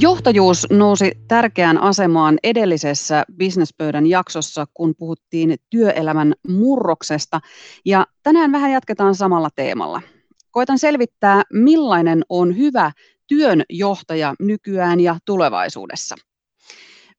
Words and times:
Johtajuus 0.00 0.66
nousi 0.70 1.12
tärkeään 1.28 1.78
asemaan 1.78 2.38
edellisessä 2.42 3.24
bisnespöydän 3.36 4.06
jaksossa, 4.06 4.66
kun 4.74 4.94
puhuttiin 4.98 5.56
työelämän 5.70 6.34
murroksesta. 6.48 7.40
Ja 7.84 8.06
tänään 8.22 8.52
vähän 8.52 8.72
jatketaan 8.72 9.14
samalla 9.14 9.48
teemalla. 9.54 10.02
Koitan 10.50 10.78
selvittää, 10.78 11.42
millainen 11.52 12.22
on 12.28 12.56
hyvä 12.56 12.92
työnjohtaja 13.26 14.34
nykyään 14.40 15.00
ja 15.00 15.18
tulevaisuudessa. 15.24 16.16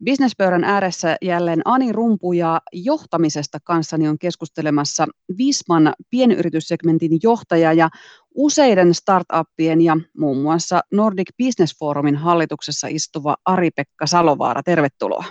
Businesspöydän 0.06 0.64
ääressä 0.64 1.16
jälleen 1.22 1.62
Ani 1.66 1.92
Rumpu 1.92 2.34
ja 2.34 2.62
johtamisesta 2.74 3.58
kanssani 3.64 4.08
on 4.08 4.20
keskustelemassa 4.20 5.08
Visman 5.38 5.94
pienyrityssegmentin 6.10 7.20
johtaja 7.24 7.74
ja 7.74 7.90
useiden 8.36 8.94
startuppien 8.94 9.82
ja 9.82 9.98
muun 10.18 10.42
muassa 10.42 10.82
Nordic 10.92 11.30
Business 11.44 11.80
Forumin 11.80 12.16
hallituksessa 12.16 12.88
istuva 12.88 13.36
Ari-Pekka 13.46 14.08
Salovaara. 14.08 14.64
Tervetuloa. 14.64 15.24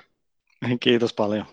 Kiitos 0.80 1.14
paljon. 1.14 1.44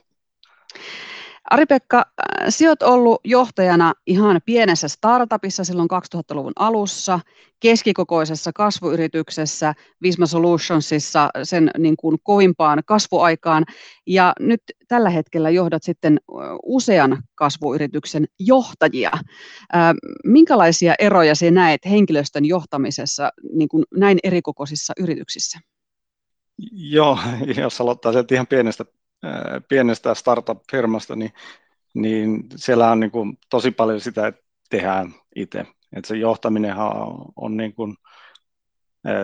Ari-Pekka, 1.50 1.98
äh, 1.98 2.46
sinä 2.50 2.70
olet 2.70 2.84
ollut 2.84 3.22
johtajana 3.24 3.94
ihan 4.08 4.42
pienessä 4.46 4.88
startupissa 4.88 5.64
silloin 5.64 5.90
2000-luvun 6.16 6.54
alussa, 6.56 7.20
keskikokoisessa 7.60 8.52
kasvuyrityksessä, 8.54 9.74
Visma 10.02 10.26
Solutionsissa 10.26 11.30
sen 11.44 11.72
niin 11.78 11.98
kuin 11.98 12.18
kovimpaan 12.24 12.82
kasvuaikaan, 12.86 13.66
ja 14.08 14.34
nyt 14.40 14.62
tällä 14.88 15.10
hetkellä 15.10 15.50
johdat 15.50 15.84
sitten 15.84 16.20
usean 16.64 17.24
kasvuyrityksen 17.36 18.26
johtajia. 18.40 19.12
Minkälaisia 20.24 20.96
eroja 21.00 21.36
sinä 21.36 21.62
näet 21.62 21.82
henkilöstön 21.86 22.46
johtamisessa 22.46 23.32
niin 23.54 23.70
kuin 23.70 23.84
näin 23.96 24.20
erikokoisissa 24.24 24.94
yrityksissä? 25.00 25.60
Joo, 26.72 27.20
jos 27.62 27.82
aloittaa 27.82 28.12
sieltä 28.12 28.36
ihan 28.36 28.48
pienestä 28.48 28.86
pienestä 29.70 30.14
startup-firmasta, 30.14 31.16
niin, 31.16 31.34
niin 31.94 32.44
siellä 32.56 32.92
on 32.92 33.00
niin 33.00 33.12
kuin 33.12 33.38
tosi 33.50 33.72
paljon 33.72 34.02
sitä, 34.02 34.28
että 34.28 34.42
tehdään 34.70 35.14
itse. 35.36 35.60
Että 35.96 36.08
se 36.08 36.18
johtaminen 36.18 36.78
on, 36.78 37.26
on 37.36 37.58
niin 37.58 37.74
kuin, 37.74 37.96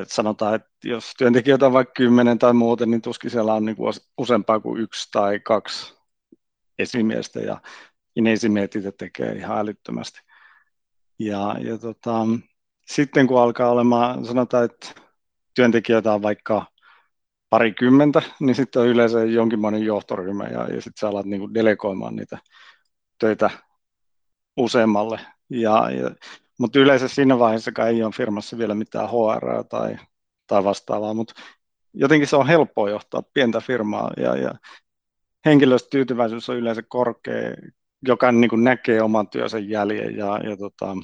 sanotaan, 0.07 0.55
että 0.55 0.69
jos 0.83 1.13
työntekijöitä 1.17 1.65
on 1.65 1.73
vaikka 1.73 1.93
kymmenen 1.93 2.39
tai 2.39 2.53
muuten, 2.53 2.91
niin 2.91 3.01
tuskin 3.01 3.31
siellä 3.31 3.53
on 3.53 3.65
niin 3.65 3.75
kuin 3.75 3.93
useampaa 4.17 4.59
kuin 4.59 4.81
yksi 4.81 5.11
tai 5.11 5.39
kaksi 5.39 5.93
esimiestä, 6.79 7.39
ja, 7.39 7.61
ja 8.15 8.21
ne 8.21 8.31
esimiehet 8.31 8.75
itse 8.75 8.91
tekee 8.91 9.31
ihan 9.31 9.59
älyttömästi. 9.59 10.19
Ja, 11.19 11.55
ja 11.59 11.77
tota, 11.77 12.25
sitten 12.85 13.27
kun 13.27 13.41
alkaa 13.41 13.69
olemaan, 13.69 14.25
sanotaan, 14.25 14.65
että 14.65 14.87
työntekijöitä 15.55 16.13
on 16.13 16.21
vaikka 16.21 16.65
parikymmentä, 17.53 18.21
niin 18.39 18.55
sitten 18.55 18.81
on 18.81 18.87
yleensä 18.87 19.23
jonkinlainen 19.23 19.85
johtoryhmä 19.85 20.43
ja, 20.43 20.67
ja 20.67 20.81
sitten 20.81 20.99
sä 20.99 21.07
alat 21.07 21.25
niin 21.25 21.53
delegoimaan 21.53 22.15
niitä 22.15 22.37
töitä 23.19 23.49
useammalle. 24.57 25.19
Ja, 25.49 25.89
ja, 25.91 26.11
mutta 26.59 26.79
yleensä 26.79 27.07
siinä 27.07 27.39
vaiheessa 27.39 27.71
ei 27.87 28.03
ole 28.03 28.11
firmassa 28.11 28.57
vielä 28.57 28.75
mitään 28.75 29.09
HR 29.09 29.63
tai, 29.69 29.97
tai 30.47 30.63
vastaavaa, 30.63 31.13
mutta 31.13 31.33
jotenkin 31.93 32.27
se 32.27 32.35
on 32.35 32.47
helppoa 32.47 32.89
johtaa 32.89 33.23
pientä 33.33 33.59
firmaa 33.61 34.11
ja, 34.17 34.35
ja 34.35 34.53
henkilöstötyytyväisyys 35.45 36.49
on 36.49 36.57
yleensä 36.57 36.83
korkea, 36.87 37.53
joka 38.07 38.31
niin 38.31 38.49
kuin 38.49 38.63
näkee 38.63 39.01
oman 39.01 39.29
työnsä 39.29 39.59
jäljen 39.59 40.17
ja, 40.17 40.39
ja 40.49 40.57
tota, 40.57 40.97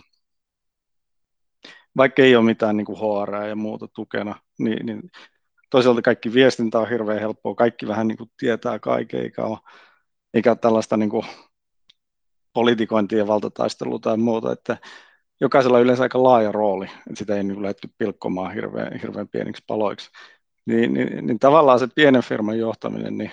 vaikka 1.97 2.21
ei 2.21 2.35
ole 2.35 2.45
mitään 2.45 2.77
niin 2.77 2.85
kuin 2.85 2.99
HR 2.99 3.35
ja 3.35 3.55
muuta 3.55 3.87
tukena, 3.87 4.35
niin, 4.59 4.85
niin 4.85 5.01
toisaalta 5.69 6.01
kaikki 6.01 6.33
viestintä 6.33 6.79
on 6.79 6.89
hirveän 6.89 7.19
helppoa, 7.19 7.55
kaikki 7.55 7.87
vähän 7.87 8.07
niin 8.07 8.17
kuin 8.17 8.31
tietää 8.37 8.79
kaiken, 8.79 9.21
eikä 9.21 9.43
ole, 9.43 9.57
eikä 10.33 10.51
ole 10.51 10.57
tällaista 10.57 10.97
niin 10.97 11.09
kuin 11.09 11.25
politikointia, 12.53 13.27
valtataistelua 13.27 13.99
tai 13.99 14.17
muuta, 14.17 14.51
että 14.51 14.77
jokaisella 15.41 15.77
on 15.77 15.83
yleensä 15.83 16.03
aika 16.03 16.23
laaja 16.23 16.51
rooli, 16.51 16.85
että 16.85 17.15
sitä 17.15 17.35
ei 17.35 17.43
niin 17.43 17.61
lähdetty 17.61 17.89
pilkkomaan 17.97 18.53
hirveän, 18.53 18.99
hirveän 19.01 19.27
pieniksi 19.27 19.63
paloiksi. 19.67 20.09
Niin, 20.65 20.93
niin, 20.93 21.27
niin 21.27 21.39
tavallaan 21.39 21.79
se 21.79 21.87
pienen 21.95 22.23
firman 22.23 22.59
johtaminen 22.59 23.17
niin 23.17 23.31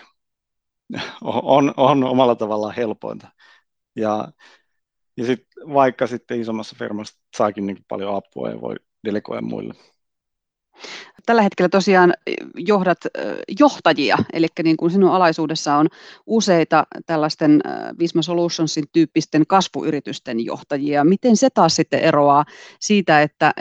on, 1.42 1.74
on 1.76 2.04
omalla 2.04 2.34
tavallaan 2.34 2.74
helpointa. 2.74 3.28
Ja, 3.96 4.28
ja 5.16 5.26
sit, 5.26 5.46
vaikka 5.74 6.06
sitten 6.06 6.40
isommassa 6.40 6.76
firmassa 6.78 7.18
saakin 7.36 7.66
niin 7.66 7.78
paljon 7.88 8.16
apua 8.16 8.50
ja 8.50 8.60
voi 8.60 8.74
delegoida 9.04 9.42
muille. 9.42 9.74
Tällä 11.26 11.42
hetkellä 11.42 11.68
tosiaan 11.68 12.14
johdat 12.54 12.98
johtajia, 13.60 14.16
eli 14.32 14.46
niin 14.62 14.76
kuin 14.76 14.90
sinun 14.90 15.12
alaisuudessa 15.12 15.76
on 15.76 15.86
useita 16.26 16.86
tällaisten 17.06 17.60
Visma 17.98 18.22
Solutionsin 18.22 18.84
tyyppisten 18.92 19.46
kasvuyritysten 19.46 20.44
johtajia. 20.44 21.04
Miten 21.04 21.36
se 21.36 21.50
taas 21.50 21.76
sitten 21.76 22.00
eroaa 22.00 22.44
siitä, 22.80 23.22
että 23.22 23.52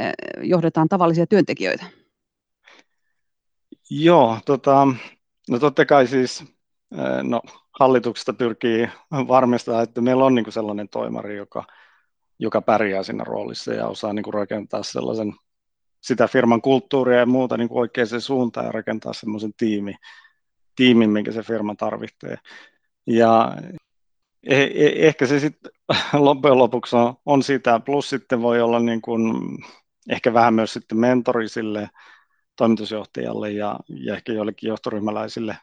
johdetaan 0.41 0.89
tavallisia 0.89 1.27
työntekijöitä? 1.27 1.85
Joo, 3.89 4.37
tota, 4.45 4.87
no 5.49 5.59
totta 5.59 5.85
kai 5.85 6.07
siis 6.07 6.43
no, 7.23 7.41
hallituksesta 7.79 8.33
pyrkii 8.33 8.89
varmistamaan, 9.11 9.83
että 9.83 10.01
meillä 10.01 10.25
on 10.25 10.35
niin 10.35 10.45
kuin 10.45 10.53
sellainen 10.53 10.89
toimari, 10.89 11.37
joka, 11.37 11.63
joka 12.39 12.61
pärjää 12.61 13.03
siinä 13.03 13.23
roolissa 13.23 13.73
ja 13.73 13.87
osaa 13.87 14.13
niin 14.13 14.23
kuin 14.23 14.33
rakentaa 14.33 14.83
sellaisen 14.83 15.33
sitä 16.05 16.27
firman 16.27 16.61
kulttuuria 16.61 17.19
ja 17.19 17.25
muuta 17.25 17.57
niin 17.57 17.69
kuin 17.69 17.79
oikeaan 17.79 18.21
suuntaan 18.21 18.65
ja 18.65 18.71
rakentaa 18.71 19.13
semmoisen 19.13 19.53
tiimi, 19.57 19.95
tiimin, 20.75 21.09
minkä 21.09 21.31
se 21.31 21.43
firma 21.43 21.75
tarvitsee. 21.75 22.37
Ja 23.07 23.57
eh, 24.43 24.59
eh, 24.59 24.93
ehkä 24.95 25.25
se 25.25 25.39
sitten 25.39 25.71
loppujen 26.13 26.57
lopuksi 26.57 26.95
on, 26.95 27.13
on 27.25 27.43
sitä, 27.43 27.79
plus 27.79 28.09
sitten 28.09 28.41
voi 28.41 28.61
olla 28.61 28.79
niin 28.79 29.01
kuin, 29.01 29.33
ehkä 30.09 30.33
vähän 30.33 30.53
myös 30.53 30.73
sitten 30.73 30.97
mentori 30.97 31.49
sille 31.49 31.89
toimitusjohtajalle 32.55 33.51
ja, 33.51 33.79
ja 33.89 34.15
ehkä 34.15 34.33
joillekin 34.33 34.67
johtoryhmäläisille, 34.67 35.57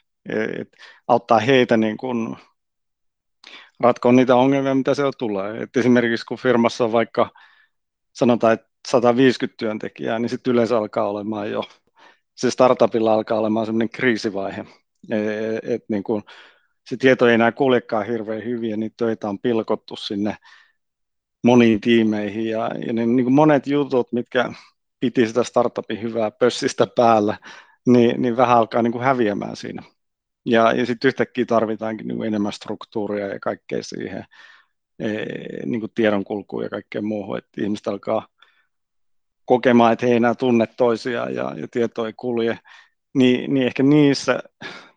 et 0.60 0.68
auttaa 1.08 1.38
heitä 1.38 1.76
niin 1.76 1.96
kuin 1.96 2.36
ratkoa 3.80 4.12
niitä 4.12 4.36
ongelmia, 4.36 4.74
mitä 4.74 4.94
se 4.94 5.02
tulee. 5.18 5.62
Et 5.62 5.76
esimerkiksi 5.76 6.26
kun 6.26 6.38
firmassa 6.38 6.84
on 6.84 6.92
vaikka 6.92 7.30
sanotaan, 8.12 8.52
että 8.52 8.71
150 8.88 9.56
työntekijää, 9.56 10.18
niin 10.18 10.28
sitten 10.28 10.52
yleensä 10.52 10.78
alkaa 10.78 11.08
olemaan 11.08 11.50
jo, 11.50 11.64
se 12.34 12.50
startupilla 12.50 13.14
alkaa 13.14 13.38
olemaan 13.38 13.66
semmoinen 13.66 13.90
kriisivaihe, 13.90 14.66
että 15.10 15.74
et 15.74 15.84
niin 15.88 16.02
kuin, 16.02 16.22
se 16.86 16.96
tieto 16.96 17.28
ei 17.28 17.34
enää 17.34 17.52
kuljekaan 17.52 18.06
hirveän 18.06 18.44
hyvin 18.44 18.70
ja 18.70 18.76
niitä 18.76 18.94
töitä 18.96 19.28
on 19.28 19.38
pilkottu 19.38 19.96
sinne 19.96 20.36
moniin 21.44 21.80
tiimeihin 21.80 22.46
ja, 22.46 22.70
ja 22.86 22.92
ne, 22.92 23.06
niin 23.06 23.24
kuin 23.24 23.34
monet 23.34 23.66
jutut, 23.66 24.12
mitkä 24.12 24.52
piti 25.00 25.26
sitä 25.26 25.44
startupin 25.44 26.02
hyvää 26.02 26.30
pössistä 26.30 26.86
päällä, 26.96 27.38
niin, 27.86 28.22
niin 28.22 28.36
vähän 28.36 28.58
alkaa 28.58 28.82
niin 28.82 28.92
kuin 28.92 29.04
häviämään 29.04 29.56
siinä. 29.56 29.82
Ja, 30.44 30.72
ja 30.72 30.86
sitten 30.86 31.08
yhtäkkiä 31.08 31.46
tarvitaankin 31.46 32.08
niin 32.08 32.24
enemmän 32.24 32.52
struktuuria 32.52 33.26
ja 33.26 33.40
kaikkea 33.40 33.82
siihen, 33.82 34.24
e, 34.98 35.08
niin 35.66 35.80
kuin 35.80 35.92
tiedonkulkuun 35.94 36.62
ja 36.62 36.70
kaikkeen 36.70 37.04
muuhun, 37.04 37.38
että 37.38 37.62
ihmiset 37.62 37.86
alkaa 37.86 38.28
kokemaan, 39.44 39.92
että 39.92 40.06
he 40.06 40.16
enää 40.16 40.34
tunne 40.34 40.66
toisiaan 40.66 41.34
ja, 41.34 41.54
ja 41.56 41.68
tieto 41.70 42.06
ei 42.06 42.12
kulje, 42.12 42.58
niin, 43.14 43.54
niin 43.54 43.66
ehkä 43.66 43.82
niissä 43.82 44.42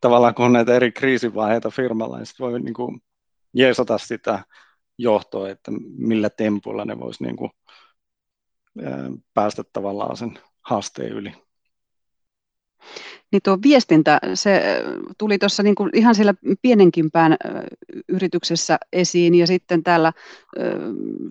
tavallaan 0.01 0.35
kun 0.35 0.45
on 0.45 0.53
näitä 0.53 0.73
eri 0.73 0.91
kriisivaiheita 0.91 1.69
firmalla, 1.69 2.17
niin 2.17 2.27
voi 2.39 2.59
niin 2.59 2.73
kuin 2.73 3.01
jeesata 3.53 3.97
sitä 3.97 4.43
johtoa, 4.97 5.49
että 5.49 5.71
millä 5.97 6.29
tempuilla 6.29 6.85
ne 6.85 6.99
voisi 6.99 7.23
niin 7.23 7.35
kuin, 7.35 7.51
päästä 9.33 9.63
tavallaan 9.73 10.17
sen 10.17 10.39
haasteen 10.61 11.11
yli 11.11 11.33
niin 13.31 13.41
tuo 13.43 13.57
viestintä, 13.63 14.19
se 14.33 14.83
tuli 15.17 15.37
tuossa 15.37 15.63
niin 15.63 15.75
kuin 15.75 15.89
ihan 15.93 16.15
siellä 16.15 16.33
pienenkin 16.61 17.11
pään 17.11 17.37
yrityksessä 18.09 18.77
esiin 18.93 19.35
ja 19.35 19.47
sitten 19.47 19.83
täällä 19.83 20.13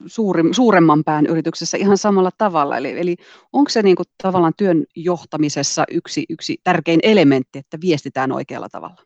suuri, 0.06 0.42
suuremman 0.52 1.04
pään 1.04 1.26
yrityksessä 1.26 1.76
ihan 1.76 1.98
samalla 1.98 2.30
tavalla. 2.38 2.76
Eli, 2.76 3.00
eli 3.00 3.16
onko 3.52 3.68
se 3.70 3.82
niin 3.82 3.96
kuin 3.96 4.06
tavallaan 4.22 4.52
työn 4.56 4.84
johtamisessa 4.96 5.84
yksi, 5.90 6.24
yksi 6.28 6.56
tärkein 6.64 7.00
elementti, 7.02 7.58
että 7.58 7.78
viestitään 7.80 8.32
oikealla 8.32 8.68
tavalla? 8.68 9.02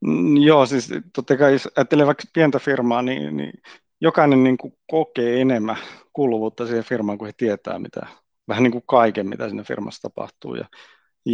Mm, 0.00 0.36
joo, 0.36 0.66
siis 0.66 0.88
totta 1.14 1.36
kai 1.36 1.52
jos 1.52 1.68
ajattelee 1.76 2.06
vaikka 2.06 2.24
pientä 2.32 2.58
firmaa, 2.58 3.02
niin, 3.02 3.36
niin 3.36 3.52
jokainen 4.00 4.44
niin 4.44 4.58
kuin 4.58 4.72
kokee 4.90 5.40
enemmän 5.40 5.76
kuuluvuutta 6.12 6.66
siihen 6.66 6.84
firmaan, 6.84 7.18
kun 7.18 7.26
he 7.26 7.32
tietää 7.36 7.78
mitä, 7.78 8.00
vähän 8.48 8.62
niin 8.62 8.72
kuin 8.72 8.84
kaiken, 8.86 9.28
mitä 9.28 9.48
siinä 9.48 9.64
firmassa 9.64 10.02
tapahtuu. 10.02 10.54
Ja 10.54 10.64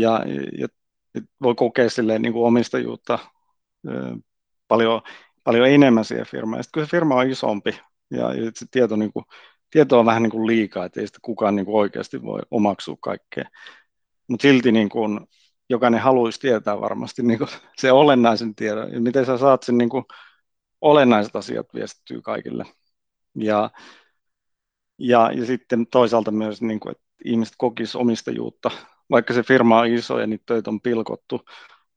ja, 0.01 0.21
ja 0.59 0.69
voi 1.43 1.55
kokea 1.55 1.91
silleen 1.91 2.23
niin 2.23 2.33
kuin 2.33 2.47
omistajuutta 2.47 3.19
paljon, 4.69 5.03
paljon 5.45 5.69
enemmän 5.69 6.05
siihen 6.05 6.27
firmaan. 6.27 6.65
Sitten 6.65 6.81
kun 6.81 6.87
se 6.87 6.91
firma 6.91 7.15
on 7.15 7.31
isompi 7.31 7.79
ja, 8.11 8.35
ja 8.35 8.51
se 8.55 8.67
tieto, 8.71 8.97
niin 8.97 9.13
kuin, 9.13 9.25
tieto 9.71 9.99
on 9.99 10.07
vähän 10.07 10.23
niin 10.23 10.31
kuin 10.31 10.47
liikaa, 10.47 10.85
että 10.85 11.01
ei 11.01 11.07
sitä 11.07 11.19
kukaan 11.23 11.57
niin 11.57 11.67
kuin 11.67 11.77
oikeasti 11.77 12.23
voi 12.23 12.41
omaksua 12.51 12.97
kaikkea, 13.01 13.45
mutta 14.29 14.43
silti 14.43 14.73
niin 14.73 14.89
kuin 14.89 15.21
jokainen 15.69 16.01
haluaisi 16.01 16.41
tietää 16.41 16.81
varmasti 16.81 17.23
niin 17.23 17.39
kuin 17.39 17.51
se 17.81 17.93
olennaisen 17.93 18.55
tiedon, 18.55 18.93
ja 18.93 19.01
miten 19.01 19.27
sä 19.27 19.39
saat 19.39 19.63
sen 19.63 19.79
niin 19.79 19.91
kuin 19.91 20.05
olennaiset 20.81 21.37
asiat 21.37 21.67
viestittyä 21.75 22.21
kaikille. 22.23 22.65
Ja, 23.35 23.71
ja, 24.99 25.31
ja 25.33 25.47
sitten 25.47 25.87
toisaalta 25.87 26.31
myös, 26.31 26.63
niin 26.63 26.81
kuin, 26.81 26.93
että 26.93 27.05
ihmiset 27.25 27.55
kokisivat 27.59 28.01
omistajuutta, 28.01 28.71
vaikka 29.15 29.35
se 29.35 29.43
firma 29.43 29.79
on 29.79 29.87
iso 29.87 30.19
ja 30.21 30.27
niitä 30.27 30.43
töitä 30.47 30.71
on 30.71 30.81
pilkottu, 30.81 31.41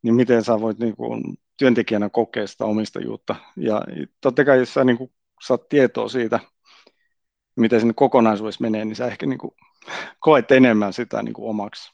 niin 0.02 0.16
miten 0.16 0.44
sä 0.44 0.62
voit 0.62 0.80
niin 0.80 0.96
kuin, 0.96 1.24
työntekijänä 1.58 2.10
kokea 2.10 2.48
sitä 2.48 2.66
omistajuutta. 2.66 3.36
Ja 3.56 3.82
totta 4.22 4.46
kai, 4.46 4.60
jos 4.60 4.74
sä 4.74 4.84
niin 4.84 4.98
kuin, 4.98 5.12
saat 5.48 5.70
tietoa 5.70 6.10
siitä, 6.10 6.40
miten 7.56 7.80
sinne 7.80 7.94
kokonaisuudessa 7.94 8.62
menee, 8.62 8.86
niin 8.86 8.96
sä 8.96 9.08
ehkä 9.08 9.26
niin 9.26 9.40
kuin, 9.40 9.52
koet 10.20 10.52
enemmän 10.52 10.94
sitä 10.94 11.24
niin 11.24 11.34
kuin 11.34 11.50
omaksi. 11.50 11.94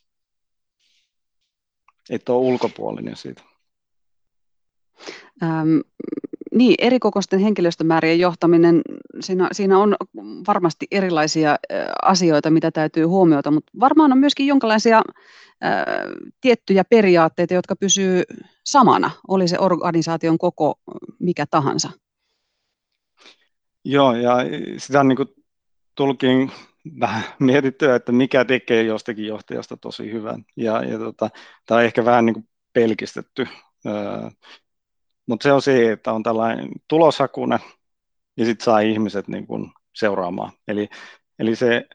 Et 2.09 2.29
ole 2.29 2.37
ulkopuolinen 2.37 3.15
siitä. 3.15 3.43
Ähm, 5.43 5.79
niin, 6.53 6.75
erikokoisten 6.77 7.39
henkilöstömäärien 7.39 8.19
johtaminen, 8.19 8.81
siinä, 9.19 9.49
siinä 9.51 9.79
on 9.79 9.95
varmasti 10.47 10.87
erilaisia 10.91 11.55
asioita, 12.01 12.49
mitä 12.49 12.71
täytyy 12.71 13.05
huomioida, 13.05 13.51
mutta 13.51 13.71
varmaan 13.79 14.11
on 14.11 14.17
myöskin 14.17 14.47
jonkinlaisia 14.47 15.01
ää, 15.61 15.85
tiettyjä 16.41 16.83
periaatteita, 16.83 17.53
jotka 17.53 17.75
pysyy 17.75 18.23
samana, 18.65 19.11
oli 19.27 19.47
se 19.47 19.59
organisaation 19.59 20.37
koko 20.37 20.79
mikä 21.19 21.45
tahansa. 21.51 21.89
Joo, 23.85 24.15
ja 24.15 24.37
sitä 24.77 24.99
on 24.99 25.07
niin 25.07 25.17
kuin 25.17 25.29
tulkin 25.95 26.51
vähän 26.99 27.23
mietittyä, 27.39 27.95
että 27.95 28.11
mikä 28.11 28.45
tekee 28.45 28.83
jostakin 28.83 29.27
johtajasta 29.27 29.77
tosi 29.77 30.11
hyvän. 30.11 30.45
Ja, 30.57 30.83
ja 30.83 30.99
tota, 30.99 31.29
tämä 31.65 31.77
on 31.77 31.85
ehkä 31.85 32.05
vähän 32.05 32.25
niin 32.25 32.33
kuin 32.33 32.47
pelkistetty, 32.73 33.47
mutta 35.27 35.43
se 35.43 35.51
on 35.51 35.61
se, 35.61 35.91
että 35.91 36.13
on 36.13 36.23
tällainen 36.23 36.69
tuloshakuna 36.87 37.59
ja 38.37 38.45
sitten 38.45 38.65
saa 38.65 38.79
ihmiset 38.79 39.27
niin 39.27 39.47
kuin 39.47 39.71
seuraamaan. 39.95 40.51
Eli, 40.67 40.89
eli 41.39 41.55
se 41.55 41.87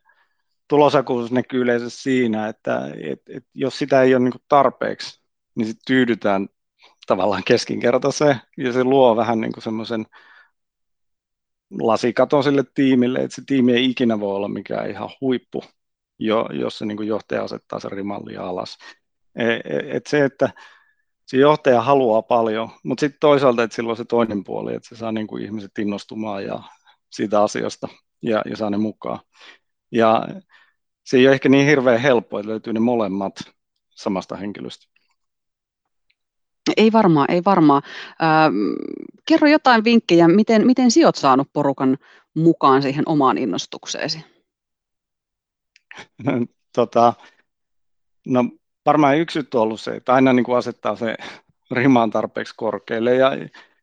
tuloshakuus 0.68 1.32
näkyy 1.32 1.60
yleensä 1.60 1.90
siinä, 1.90 2.48
että 2.48 2.90
et, 3.04 3.22
et 3.28 3.44
jos 3.54 3.78
sitä 3.78 4.02
ei 4.02 4.14
ole 4.14 4.24
niin 4.24 4.42
tarpeeksi, 4.48 5.20
niin 5.54 5.66
sitten 5.66 5.84
tyydytään 5.86 6.48
tavallaan 7.06 7.44
keskinkertaiseen 7.44 8.40
ja 8.56 8.72
se 8.72 8.84
luo 8.84 9.16
vähän 9.16 9.40
niin 9.40 9.52
semmoisen 9.58 10.06
lasikaton 11.80 12.44
sille 12.44 12.64
tiimille, 12.74 13.18
että 13.18 13.34
se 13.34 13.42
tiimi 13.46 13.72
ei 13.72 13.90
ikinä 13.90 14.20
voi 14.20 14.36
olla 14.36 14.48
mikään 14.48 14.90
ihan 14.90 15.10
huippu, 15.20 15.64
jo, 16.18 16.48
jos 16.52 16.78
se 16.78 16.86
niin 16.86 17.06
johtaja 17.06 17.44
asettaa 17.44 17.80
sen 17.80 17.92
rimallia 17.92 18.42
alas. 18.42 18.78
Et, 19.36 19.60
e, 19.64 19.96
et 19.96 20.06
se, 20.06 20.24
että 20.24 20.50
se 21.28 21.36
johtaja 21.36 21.82
haluaa 21.82 22.22
paljon, 22.22 22.68
mutta 22.82 23.00
sitten 23.00 23.20
toisaalta, 23.20 23.62
että 23.62 23.76
silloin 23.76 23.96
se 23.96 24.04
toinen 24.04 24.44
puoli, 24.44 24.74
että 24.74 24.88
se 24.88 24.96
saa 24.96 25.12
niin 25.12 25.26
kuin 25.26 25.44
ihmiset 25.44 25.78
innostumaan 25.78 26.44
ja 26.44 26.62
siitä 27.10 27.42
asiasta 27.42 27.88
ja, 28.22 28.42
ja 28.50 28.56
saa 28.56 28.70
ne 28.70 28.76
mukaan. 28.76 29.20
Ja 29.92 30.28
se 31.04 31.16
ei 31.16 31.26
ole 31.26 31.34
ehkä 31.34 31.48
niin 31.48 31.66
hirveän 31.66 32.00
helppo, 32.00 32.38
että 32.38 32.50
löytyy 32.50 32.72
ne 32.72 32.80
molemmat 32.80 33.34
samasta 33.90 34.36
henkilöstä. 34.36 34.86
Ei 36.76 36.92
varmaan, 36.92 37.30
ei 37.30 37.42
varmaan. 37.44 37.82
Ähm, 38.22 38.54
kerro 39.28 39.48
jotain 39.48 39.84
vinkkejä, 39.84 40.28
miten, 40.28 40.66
miten 40.66 40.90
sinä 40.90 41.06
olet 41.06 41.16
saanut 41.16 41.48
porukan 41.52 41.98
mukaan 42.34 42.82
siihen 42.82 43.04
omaan 43.06 43.38
innostukseesi? 43.38 44.24
tota, 46.76 47.12
no 48.26 48.44
varmaan 48.88 49.18
yksi 49.18 49.38
on 49.38 49.60
ollut 49.60 49.80
se, 49.80 49.90
että 49.90 50.14
aina 50.14 50.32
niin 50.32 50.44
kuin 50.44 50.58
asettaa 50.58 50.96
se 50.96 51.16
rimaan 51.70 52.10
tarpeeksi 52.10 52.54
korkealle 52.56 53.14
ja, 53.14 53.30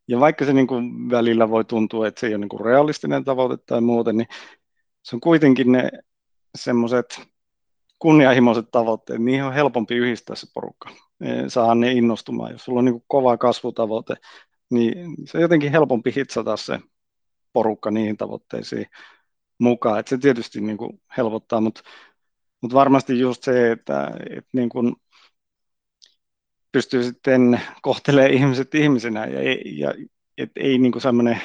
ja 0.08 0.20
vaikka 0.20 0.46
se 0.46 0.54
niin 0.54 0.68
kuin 0.68 1.10
välillä 1.10 1.50
voi 1.50 1.66
tuntua, 1.66 2.08
että 2.08 2.20
se 2.20 2.28
ei 2.28 2.34
ole 2.34 2.42
niin 2.42 2.50
kuin 2.50 2.66
realistinen 2.66 3.24
tavoite 3.24 3.64
tai 3.66 3.82
muuten, 3.82 4.18
niin 4.18 4.28
se 5.04 5.16
on 5.16 5.20
kuitenkin 5.20 5.72
ne 5.72 5.92
semmoiset 6.56 7.22
kunnianhimoiset 8.00 8.72
tavoitteet, 8.72 9.22
niihin 9.22 9.44
on 9.44 9.54
helpompi 9.54 9.96
yhdistää 9.96 10.36
se 10.36 10.48
porukka, 10.54 10.90
saa 11.48 11.76
ne 11.76 11.92
innostumaan. 11.92 12.52
Jos 12.52 12.66
sulla 12.66 12.80
on 12.80 12.86
niin 12.86 13.04
kova 13.08 13.38
kasvutavoite, 13.38 14.16
niin 14.70 15.16
se 15.26 15.38
on 15.38 15.42
jotenkin 15.42 15.72
helpompi 15.72 16.16
hitsata 16.16 16.58
se 16.58 16.80
porukka 17.54 17.92
niihin 17.92 18.18
tavoitteisiin 18.18 18.86
mukaan. 19.60 20.00
Et 20.00 20.08
se 20.08 20.18
tietysti 20.18 20.62
niin 20.62 20.78
kuin 20.78 21.02
helpottaa, 21.18 21.62
mutta 21.62 21.82
mutta 22.66 22.76
varmasti 22.76 23.20
just 23.20 23.44
se, 23.44 23.72
että, 23.72 24.12
että 24.30 24.50
niin 24.54 24.70
kuin 24.70 24.96
pystyy 26.72 27.04
sitten 27.04 27.62
kohtelemaan 27.82 28.34
ihmiset 28.34 28.76
ihmisinä 28.76 29.26
ja, 29.26 29.40
ja 29.66 29.94
että 30.38 30.60
ei 30.60 30.78
niin 30.78 31.02
semmoinen, 31.02 31.42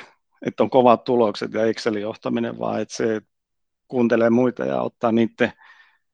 että 0.47 0.63
on 0.63 0.71
kovat 0.71 1.05
tulokset 1.05 1.53
ja 1.53 1.65
Excelin 1.65 2.03
johtaminen, 2.03 2.59
vaan 2.59 2.81
että 2.81 2.95
se 2.97 3.21
kuuntelee 3.89 4.31
muita 4.31 4.65
ja 4.65 4.83
ottaa 4.83 5.13
niiden 5.13 5.53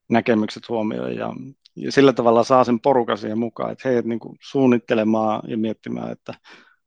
näkemykset 0.09 0.69
huomioon 0.69 1.17
ja, 1.17 1.33
ja 1.77 1.93
sillä 1.93 2.13
tavalla 2.13 2.45
saa 2.45 2.65
sen 2.65 2.81
porukan 2.81 3.19
siihen 3.19 3.39
mukaan, 3.39 3.73
että 3.73 3.89
heidät 3.89 4.05
niin 4.05 4.21
suunnittelemaan 4.41 5.43
ja 5.49 5.57
miettimään, 5.57 6.13
että 6.13 6.35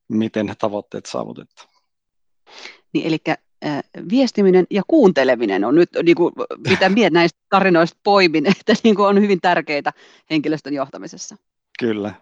miten 0.07 0.45
ne 0.45 0.55
tavoitteet 0.55 1.05
saavutetaan. 1.05 1.69
Niin, 2.93 3.07
eli 3.07 3.17
viestiminen 4.09 4.67
ja 4.69 4.81
kuunteleminen 4.87 5.63
on 5.63 5.75
nyt, 5.75 5.89
niin 6.03 6.15
kuin, 6.15 6.33
mitä 6.67 6.89
minä 6.95 7.09
näistä 7.09 7.39
tarinoista 7.49 7.99
poimin, 8.03 8.45
että 8.51 8.73
niin 8.83 8.95
kuin 8.95 9.07
on 9.07 9.21
hyvin 9.21 9.41
tärkeitä 9.41 9.93
henkilöstön 10.29 10.73
johtamisessa. 10.73 11.35
Kyllä. 11.79 12.13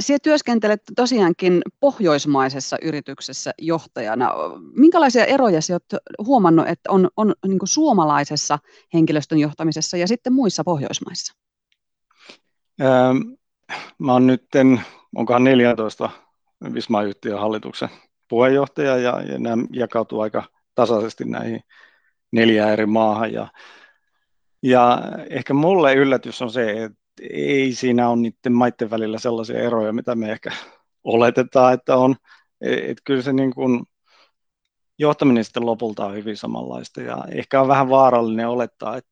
Sinä 0.00 0.18
työskentelet 0.22 0.82
tosiaankin 0.96 1.62
pohjoismaisessa 1.80 2.76
yrityksessä 2.82 3.50
johtajana. 3.58 4.30
Minkälaisia 4.76 5.24
eroja 5.24 5.62
sinä 5.62 5.78
olet 5.90 6.02
huomannut, 6.26 6.68
että 6.68 6.90
on, 6.90 7.08
on 7.16 7.34
niin 7.46 7.58
kuin 7.58 7.68
suomalaisessa 7.68 8.58
henkilöstön 8.94 9.38
johtamisessa 9.38 9.96
ja 9.96 10.08
sitten 10.08 10.32
muissa 10.32 10.64
Pohjoismaissa? 10.64 11.34
Ähm, 12.80 13.16
mä 13.98 14.12
oon 14.12 14.26
nyt, 14.26 14.44
onkohan 15.16 15.44
14 15.44 16.10
Visma-yhtiön 16.74 17.40
hallituksen 17.40 17.88
puheenjohtaja 18.32 18.96
ja, 18.96 19.22
ja 19.22 19.38
nämä 19.38 19.64
jakautuu 19.72 20.20
aika 20.20 20.44
tasaisesti 20.74 21.24
näihin 21.24 21.60
neljään 22.30 22.72
eri 22.72 22.86
maahan. 22.86 23.32
Ja, 23.32 23.48
ja 24.62 25.02
ehkä 25.30 25.54
mulle 25.54 25.94
yllätys 25.94 26.42
on 26.42 26.50
se, 26.50 26.84
että 26.84 26.98
ei 27.30 27.72
siinä 27.74 28.08
ole 28.08 28.16
niiden 28.16 28.52
maiden 28.52 28.90
välillä 28.90 29.18
sellaisia 29.18 29.58
eroja, 29.58 29.92
mitä 29.92 30.14
me 30.14 30.32
ehkä 30.32 30.52
oletetaan, 31.04 31.74
että 31.74 31.96
on. 31.96 32.16
Että 32.60 33.02
kyllä 33.04 33.22
se 33.22 33.32
niin 33.32 33.54
kuin, 33.54 33.82
johtaminen 34.98 35.44
sitten 35.44 35.66
lopulta 35.66 36.06
on 36.06 36.14
hyvin 36.14 36.36
samanlaista 36.36 37.00
ja 37.00 37.24
ehkä 37.32 37.60
on 37.60 37.68
vähän 37.68 37.88
vaarallinen 37.88 38.48
olettaa, 38.48 38.96
että 38.96 39.10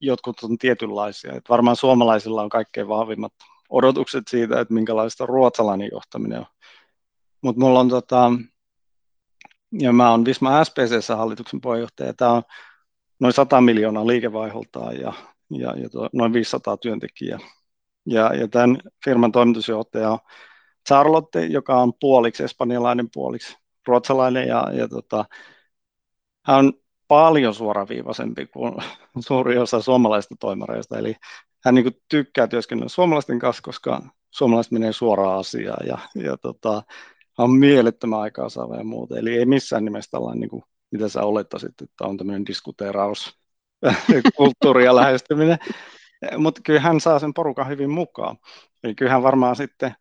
jotkut 0.00 0.42
on 0.42 0.58
tietynlaisia. 0.58 1.32
Että 1.32 1.48
varmaan 1.48 1.76
suomalaisilla 1.76 2.42
on 2.42 2.48
kaikkein 2.48 2.88
vahvimmat 2.88 3.32
odotukset 3.68 4.24
siitä, 4.28 4.60
että 4.60 4.74
minkälaista 4.74 5.26
ruotsalainen 5.26 5.88
johtaminen 5.92 6.38
on. 6.38 6.46
Mutta 7.42 7.60
mulla 7.60 7.80
on 7.80 7.88
tota, 7.88 8.32
ja 9.72 9.92
mä 9.92 10.10
oon 10.10 10.24
Visma 10.24 10.64
SPCssä 10.64 11.16
hallituksen 11.16 11.60
puheenjohtaja. 11.60 12.14
Tämä 12.14 12.32
on 12.32 12.42
noin 13.20 13.32
100 13.32 13.60
miljoonaa 13.60 14.06
liikevaiholtaan 14.06 15.00
ja, 15.00 15.12
ja, 15.50 15.74
ja 15.76 15.90
to, 15.90 16.08
noin 16.12 16.32
500 16.32 16.76
työntekijää. 16.76 17.38
Ja, 18.06 18.34
ja 18.34 18.48
tämän 18.48 18.78
firman 19.04 19.32
toimitusjohtaja 19.32 20.10
on 20.10 20.18
Charlotte, 20.88 21.46
joka 21.46 21.80
on 21.80 21.92
puoliksi 22.00 22.44
espanjalainen, 22.44 23.08
puoliksi 23.14 23.56
ruotsalainen 23.86 24.48
ja, 24.48 24.64
ja 24.72 24.88
tota, 24.88 25.24
hän 26.46 26.58
on 26.58 26.72
paljon 27.08 27.54
suoraviivaisempi 27.54 28.46
kuin 28.46 28.74
suuri 29.26 29.58
osa 29.58 29.82
suomalaisista 29.82 30.34
toimareista. 30.40 30.98
Eli 30.98 31.16
hän 31.64 31.74
niin 31.74 32.00
tykkää 32.08 32.46
työskennellä 32.46 32.88
suomalaisten 32.88 33.38
kanssa, 33.38 33.62
koska 33.62 34.02
suomalaiset 34.30 34.72
menee 34.72 34.92
suoraan 34.92 35.38
asiaan 35.38 35.86
ja, 35.86 35.98
ja 36.14 36.36
tota, 36.36 36.82
on 37.38 37.50
mielettömän 37.50 38.20
aikaa 38.20 38.48
saava 38.48 38.76
ja 38.76 38.84
muuta. 38.84 39.18
Eli 39.18 39.38
ei 39.38 39.46
missään 39.46 39.84
nimessä 39.84 40.10
tällainen, 40.10 40.40
niin 40.40 40.50
kuin, 40.50 40.62
mitä 40.90 41.08
sä 41.08 41.22
olettaisit, 41.22 41.82
että 41.82 42.04
on 42.04 42.16
tämmöinen 42.16 42.46
diskuteeraus, 42.46 43.38
kulttuuri 44.36 44.84
ja 44.84 44.96
lähestyminen. 44.96 45.58
Mutta 46.36 46.60
kyllä 46.64 46.80
hän 46.80 47.00
saa 47.00 47.18
sen 47.18 47.34
porukan 47.34 47.68
hyvin 47.68 47.90
mukaan. 47.90 48.36
Eli 48.84 48.94
kyllähän 48.94 49.22
varmaan 49.22 49.56
sitten, 49.56 49.94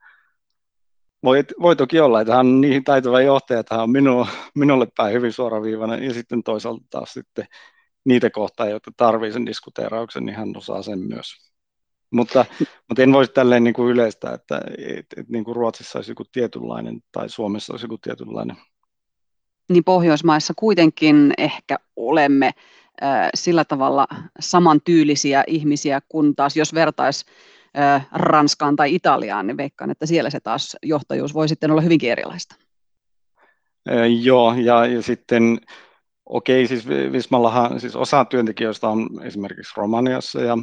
voi, 1.24 1.44
voi 1.62 1.76
toki 1.76 2.00
olla, 2.00 2.22
että 2.22 2.36
hän 2.36 2.48
on 2.48 2.62
niin 2.62 2.84
taitava 2.84 3.22
johtaja, 3.22 3.60
että 3.60 3.76
hän 3.76 3.84
on 3.84 3.92
minu, 3.92 4.28
minulle 4.56 4.88
päin 4.98 5.14
hyvin 5.14 5.34
suoraviivainen, 5.34 6.04
ja 6.04 6.14
sitten 6.14 6.44
toisaalta 6.44 6.86
taas 6.90 7.14
sitten 7.14 7.46
niitä 8.06 8.30
kohtaa, 8.30 8.70
joita 8.70 8.92
tarvii 8.98 9.32
sen 9.32 9.46
diskuteerauksen, 9.46 10.26
niin 10.26 10.36
hän 10.36 10.58
osaa 10.58 10.82
sen 10.82 11.00
myös. 11.00 11.47
Mutta, 12.12 12.46
mutta 12.90 13.04
en 13.04 13.14
voisi 13.14 13.32
tälleen 13.32 13.64
niin 13.64 13.74
kuin 13.74 13.92
yleistä, 13.92 14.34
että, 14.34 14.62
että, 14.78 15.22
että 15.22 15.32
niin 15.32 15.44
kuin 15.44 15.56
Ruotsissa 15.56 16.00
olisi 16.00 16.12
joku 16.12 16.24
tietynlainen 16.32 17.00
tai 17.12 17.30
Suomessa 17.30 17.74
olisi 17.74 17.86
joku 17.86 17.98
tietynlainen. 17.98 18.58
Niin 19.70 19.84
Pohjoismaissa 19.84 20.54
kuitenkin 20.56 21.34
ehkä 21.38 21.78
olemme 21.96 22.52
sillä 23.36 23.66
tavalla 23.66 24.08
samantyylisiä 24.40 25.44
ihmisiä, 25.48 26.02
kun 26.10 26.36
taas 26.36 26.58
jos 26.58 26.74
vertaisi 26.74 27.26
Ranskaan 28.12 28.76
tai 28.76 28.96
Italiaan, 28.96 29.48
niin 29.48 29.58
veikkaan, 29.58 29.92
että 29.92 30.06
siellä 30.06 30.30
se 30.30 30.40
taas 30.40 30.78
johtajuus 30.84 31.34
voi 31.34 31.48
sitten 31.48 31.72
olla 31.72 31.82
hyvinkin 31.82 32.12
erilaista. 32.12 32.56
Joo, 34.22 34.54
ja, 34.54 34.86
ja 34.86 35.02
sitten 35.02 35.60
okei, 36.26 36.68
siis 36.68 36.88
Vismallahan 36.88 37.80
siis 37.80 37.96
osa 37.96 38.26
työntekijöistä 38.26 38.88
on 38.88 39.10
esimerkiksi 39.24 39.74
Romaniassa 39.78 40.42
ja, 40.42 40.58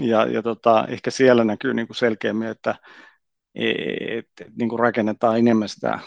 ja, 0.00 0.26
ja 0.26 0.42
tota, 0.42 0.86
ehkä 0.88 1.10
siellä 1.10 1.44
näkyy 1.44 1.74
niin 1.74 1.86
kuin 1.86 1.96
selkeämmin, 1.96 2.48
että 2.48 2.74
et, 3.54 4.26
et, 4.40 4.56
niin 4.58 4.68
kuin 4.68 4.80
rakennetaan 4.80 5.38
enemmän 5.38 5.68
sitä 5.68 5.98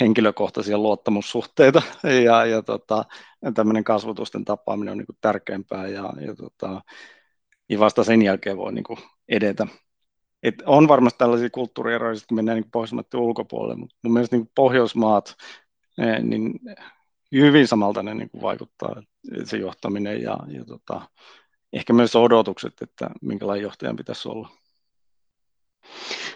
henkilökohtaisia 0.00 0.78
luottamussuhteita 0.78 1.82
ja, 2.24 2.46
ja 2.46 2.62
tota, 2.62 3.04
tämmöinen 3.54 3.84
kasvotusten 3.84 4.44
tapaaminen 4.44 4.92
on 4.92 4.98
niin 4.98 5.06
kuin 5.06 5.18
tärkeämpää 5.20 5.86
ja, 5.86 6.12
ja, 6.20 6.34
tota, 6.34 6.82
ja 7.68 7.78
vasta 7.78 8.04
sen 8.04 8.22
jälkeen 8.22 8.56
voi 8.56 8.72
niin 8.72 8.84
kuin 8.84 8.98
edetä. 9.28 9.66
Et 10.42 10.54
on 10.66 10.88
varmasti 10.88 11.18
tällaisia 11.18 11.50
kulttuurieroja, 11.50 12.14
kun 12.28 12.36
mennään 12.36 12.56
niin 12.56 12.70
Pohjoismaiden 12.70 13.20
ulkopuolelle, 13.20 13.76
mutta 13.76 13.96
mun 14.04 14.12
mielestä 14.12 14.36
niin 14.36 14.50
Pohjoismaat, 14.54 15.36
eh, 15.98 16.22
niin 16.22 16.52
hyvin 17.32 17.68
samalta 17.68 18.02
ne 18.02 18.14
niin 18.14 18.30
kuin 18.30 18.42
vaikuttaa 18.42 19.02
se 19.44 19.56
johtaminen 19.56 20.22
ja, 20.22 20.38
ja 20.48 20.64
tota, 20.64 21.08
ehkä 21.74 21.92
myös 21.92 22.16
odotukset, 22.16 22.82
että 22.82 23.10
minkälainen 23.22 23.62
johtajan 23.62 23.96
pitäisi 23.96 24.28
olla. 24.28 24.48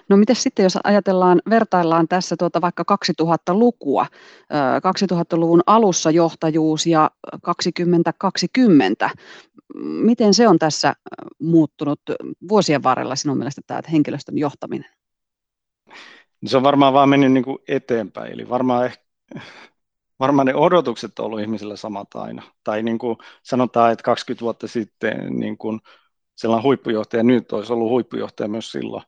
No 0.09 0.16
miten 0.16 0.37
sitten, 0.37 0.62
jos 0.62 0.78
ajatellaan, 0.85 1.42
vertaillaan 1.50 2.09
tässä 2.09 2.37
tuota 2.38 2.61
vaikka 2.61 2.85
2000-lukua, 3.23 4.07
2000-luvun 5.04 5.61
alussa 5.66 6.11
johtajuus 6.11 6.87
ja 6.87 7.11
2020, 7.42 9.11
miten 9.83 10.35
se 10.35 10.49
on 10.49 10.59
tässä 10.59 10.95
muuttunut 11.38 12.00
vuosien 12.49 12.83
varrella 12.83 13.16
sinun 13.16 13.38
mielestä 13.38 13.61
tämä 13.66 13.80
henkilöstön 13.92 14.38
johtaminen? 14.38 14.90
Se 16.47 16.57
on 16.57 16.62
varmaan 16.62 16.92
vaan 16.92 17.09
mennyt 17.09 17.33
niin 17.33 17.45
kuin 17.45 17.59
eteenpäin, 17.68 18.33
eli 18.33 18.49
varmaan, 18.49 18.87
ehkä, 18.87 19.04
varmaan 20.21 20.47
ne 20.47 20.55
odotukset 20.55 21.19
on 21.19 21.27
ollut 21.27 21.41
ihmisillä 21.41 21.77
samat 21.77 22.09
aina. 22.15 22.43
Tai 22.65 22.83
niin 22.83 22.99
kuin 22.99 23.17
sanotaan, 23.43 23.93
että 23.93 24.03
20 24.03 24.43
vuotta 24.43 24.69
sitten 24.69 25.41
niin 25.41 25.59
kuin 25.59 25.81
sellainen 26.37 26.65
huippujohtaja 26.65 27.23
nyt 27.23 27.53
olisi 27.53 27.73
ollut 27.73 27.91
huippujohtaja 27.91 28.49
myös 28.49 28.73
silloin. 28.73 29.03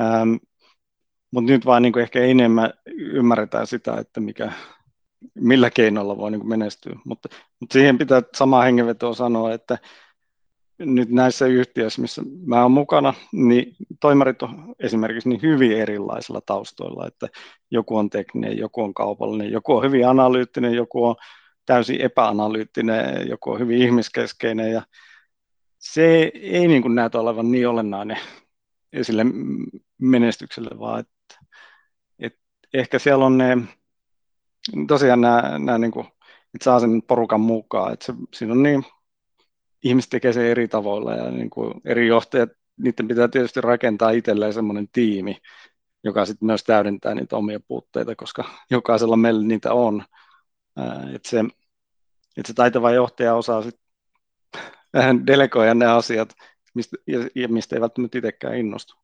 Ähm, 0.00 0.34
mutta 1.30 1.52
nyt 1.52 1.66
vaan 1.66 1.82
niin 1.82 1.92
kuin 1.92 2.02
ehkä 2.02 2.20
enemmän 2.20 2.72
ymmärretään 2.86 3.66
sitä, 3.66 3.94
että 3.94 4.20
mikä, 4.20 4.52
millä 5.34 5.70
keinoilla 5.70 6.16
voi 6.16 6.30
niin 6.30 6.40
kuin 6.40 6.48
menestyä. 6.48 6.96
Mutta, 7.04 7.28
mutta 7.60 7.72
siihen 7.72 7.98
pitää 7.98 8.22
samaa 8.36 8.62
hengenvetoa 8.62 9.14
sanoa, 9.14 9.52
että 9.52 9.78
nyt 10.84 11.10
näissä 11.10 11.46
yhtiöissä, 11.46 12.02
missä 12.02 12.22
mä 12.46 12.60
olen 12.60 12.72
mukana, 12.72 13.14
niin 13.32 13.76
toimarit 14.00 14.42
on 14.42 14.74
esimerkiksi 14.78 15.28
niin 15.28 15.42
hyvin 15.42 15.72
erilaisilla 15.72 16.40
taustoilla, 16.40 17.06
että 17.06 17.28
joku 17.70 17.96
on 17.96 18.10
tekninen, 18.10 18.58
joku 18.58 18.82
on 18.82 18.94
kaupallinen, 18.94 19.52
joku 19.52 19.76
on 19.76 19.84
hyvin 19.84 20.08
analyyttinen, 20.08 20.74
joku 20.74 21.04
on 21.04 21.16
täysin 21.66 22.00
epäanalyyttinen, 22.00 23.28
joku 23.28 23.50
on 23.50 23.60
hyvin 23.60 23.82
ihmiskeskeinen 23.82 24.72
ja 24.72 24.82
se 25.78 26.30
ei 26.34 26.68
niin 26.68 26.82
kuin 26.82 26.94
näytä 26.94 27.20
olevan 27.20 27.50
niin 27.50 27.68
olennainen 27.68 28.18
sille 29.02 29.26
menestykselle, 29.98 30.78
vaan 30.78 31.00
että, 31.00 31.46
että 32.18 32.40
ehkä 32.74 32.98
siellä 32.98 33.26
on 33.26 33.38
ne, 33.38 33.58
tosiaan 34.88 35.20
nämä, 35.20 35.58
nämä 35.58 35.78
niin 35.78 35.90
kuin, 35.90 36.06
että 36.54 36.64
saa 36.64 36.80
sen 36.80 37.02
porukan 37.02 37.40
mukaan, 37.40 37.92
että 37.92 38.06
se, 38.06 38.12
siinä 38.34 38.52
on 38.52 38.62
niin, 38.62 38.84
ihmiset 39.84 40.10
tekee 40.10 40.32
sen 40.32 40.44
eri 40.44 40.68
tavoilla 40.68 41.14
ja 41.14 41.30
niin 41.30 41.50
kuin 41.50 41.74
eri 41.84 42.06
johtajat, 42.06 42.50
niiden 42.76 43.08
pitää 43.08 43.28
tietysti 43.28 43.60
rakentaa 43.60 44.10
itselleen 44.10 44.52
semmoinen 44.52 44.88
tiimi, 44.92 45.36
joka 46.04 46.26
sitten 46.26 46.46
myös 46.46 46.64
täydentää 46.64 47.14
niitä 47.14 47.36
omia 47.36 47.60
puutteita, 47.68 48.16
koska 48.16 48.44
jokaisella 48.70 49.16
meillä 49.16 49.46
niitä 49.46 49.72
on. 49.72 50.04
Että 51.14 51.28
se, 51.28 51.40
että 52.36 52.46
se 52.46 52.54
taitava 52.54 52.90
johtaja 52.90 53.34
osaa 53.34 53.62
sitten 53.62 55.26
delegoida 55.26 55.74
ne 55.74 55.86
asiat, 55.86 56.34
mistä, 56.74 56.96
ja, 57.06 57.28
ja 57.34 57.48
mistä 57.48 57.76
ei 57.76 57.80
välttämättä 57.80 58.18
itsekään 58.18 58.56
innostu. 58.56 58.94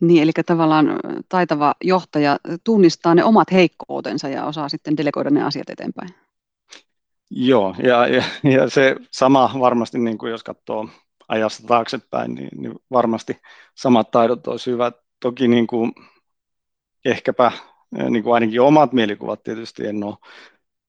Niin, 0.00 0.22
eli 0.22 0.32
tavallaan 0.46 1.00
taitava 1.28 1.74
johtaja 1.84 2.38
tunnistaa 2.64 3.14
ne 3.14 3.24
omat 3.24 3.52
heikkoutensa 3.52 4.28
ja 4.28 4.44
osaa 4.44 4.68
sitten 4.68 4.96
delegoida 4.96 5.30
ne 5.30 5.42
asiat 5.42 5.70
eteenpäin. 5.70 6.27
Joo, 7.30 7.74
ja, 7.82 8.06
ja, 8.06 8.22
ja 8.44 8.70
se 8.70 8.96
sama 9.10 9.50
varmasti, 9.60 9.98
niin 9.98 10.18
kuin 10.18 10.30
jos 10.30 10.42
katsoo 10.44 10.88
ajasta 11.28 11.66
taaksepäin, 11.66 12.34
niin, 12.34 12.48
niin 12.56 12.74
varmasti 12.90 13.40
samat 13.74 14.10
taidot 14.10 14.46
olisi 14.46 14.70
hyvä. 14.70 14.92
Toki 15.20 15.48
niin 15.48 15.66
kuin, 15.66 15.92
ehkäpä 17.04 17.52
niin 18.10 18.22
kuin 18.22 18.34
ainakin 18.34 18.60
omat 18.60 18.92
mielikuvat 18.92 19.42
tietysti 19.42 19.86
en 19.86 20.04
ole, 20.04 20.14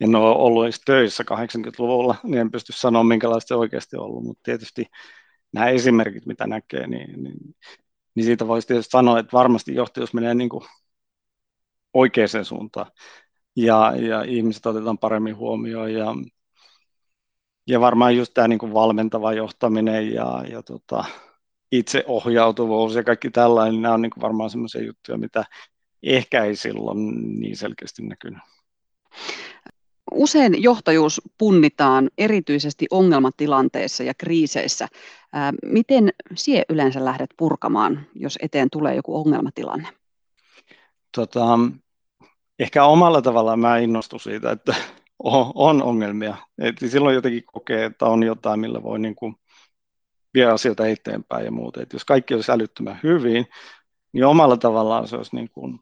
en 0.01 0.15
ole 0.15 0.35
ollut 0.35 0.63
edes 0.63 0.81
töissä 0.85 1.23
80-luvulla, 1.23 2.15
niin 2.23 2.37
en 2.37 2.51
pysty 2.51 2.73
sanoa 2.73 3.03
minkälaista 3.03 3.47
se 3.47 3.55
oikeasti 3.55 3.97
on 3.97 4.03
ollut, 4.03 4.23
mutta 4.23 4.41
tietysti 4.43 4.85
nämä 5.53 5.67
esimerkit, 5.69 6.25
mitä 6.25 6.47
näkee, 6.47 6.87
niin, 6.87 7.23
niin 7.23 7.37
niin 8.15 8.25
siitä 8.25 8.47
voisi 8.47 8.67
tietysti 8.67 8.91
sanoa, 8.91 9.19
että 9.19 9.33
varmasti 9.33 9.75
johtajuus 9.75 10.13
menee 10.13 10.35
niin 10.35 10.49
kuin 10.49 10.63
oikeaan 11.93 12.45
suuntaan 12.45 12.91
ja, 13.65 13.93
ja 13.95 14.23
ihmiset 14.23 14.65
otetaan 14.65 14.97
paremmin 14.97 15.35
huomioon 15.35 15.93
ja, 15.93 16.15
ja 17.67 17.79
varmaan 17.79 18.17
just 18.17 18.33
tämä 18.33 18.47
niin 18.47 18.59
kuin 18.59 18.73
valmentava 18.73 19.33
johtaminen 19.33 20.13
ja, 20.13 20.43
ja 20.51 20.63
tota, 20.63 21.05
itseohjautuvuus 21.71 22.95
ja 22.95 23.03
kaikki 23.03 23.29
tällainen, 23.29 23.73
niin 23.73 23.81
nämä 23.81 23.93
on 23.93 24.01
niin 24.01 24.09
kuin 24.09 24.21
varmaan 24.21 24.49
sellaisia 24.49 24.83
juttuja, 24.83 25.17
mitä 25.17 25.45
ehkä 26.03 26.43
ei 26.43 26.55
silloin 26.55 26.99
niin 27.39 27.57
selkeästi 27.57 28.03
näkynyt. 28.03 28.39
Usein 30.11 30.63
johtajuus 30.63 31.21
punnitaan 31.37 32.09
erityisesti 32.17 32.85
ongelmatilanteissa 32.91 34.03
ja 34.03 34.13
kriiseissä. 34.17 34.87
Miten 35.65 36.09
sie 36.35 36.63
yleensä 36.69 37.05
lähdet 37.05 37.29
purkamaan, 37.37 38.07
jos 38.15 38.37
eteen 38.41 38.69
tulee 38.71 38.95
joku 38.95 39.17
ongelmatilanne? 39.17 39.87
Tota, 41.15 41.59
ehkä 42.59 42.83
omalla 42.83 43.21
tavallaan 43.21 43.59
mä 43.59 43.77
innostun 43.77 44.19
siitä, 44.19 44.51
että 44.51 44.75
on 45.55 45.83
ongelmia. 45.83 46.35
Et 46.61 46.75
silloin 46.91 47.15
jotenkin 47.15 47.43
kokee, 47.45 47.85
että 47.85 48.05
on 48.05 48.23
jotain, 48.23 48.59
millä 48.59 48.83
voi 48.83 48.99
niin 48.99 49.15
kuin 49.15 49.35
viedä 50.33 50.51
asioita 50.51 50.87
eteenpäin 50.87 51.45
ja 51.45 51.51
muuta. 51.51 51.81
Et 51.81 51.93
jos 51.93 52.05
kaikki 52.05 52.33
olisi 52.33 52.51
älyttömän 52.51 52.99
hyvin, 53.03 53.45
niin 54.13 54.25
omalla 54.25 54.57
tavallaan 54.57 55.07
se 55.07 55.15
olisi 55.15 55.35
niin 55.35 55.49
kuin 55.49 55.79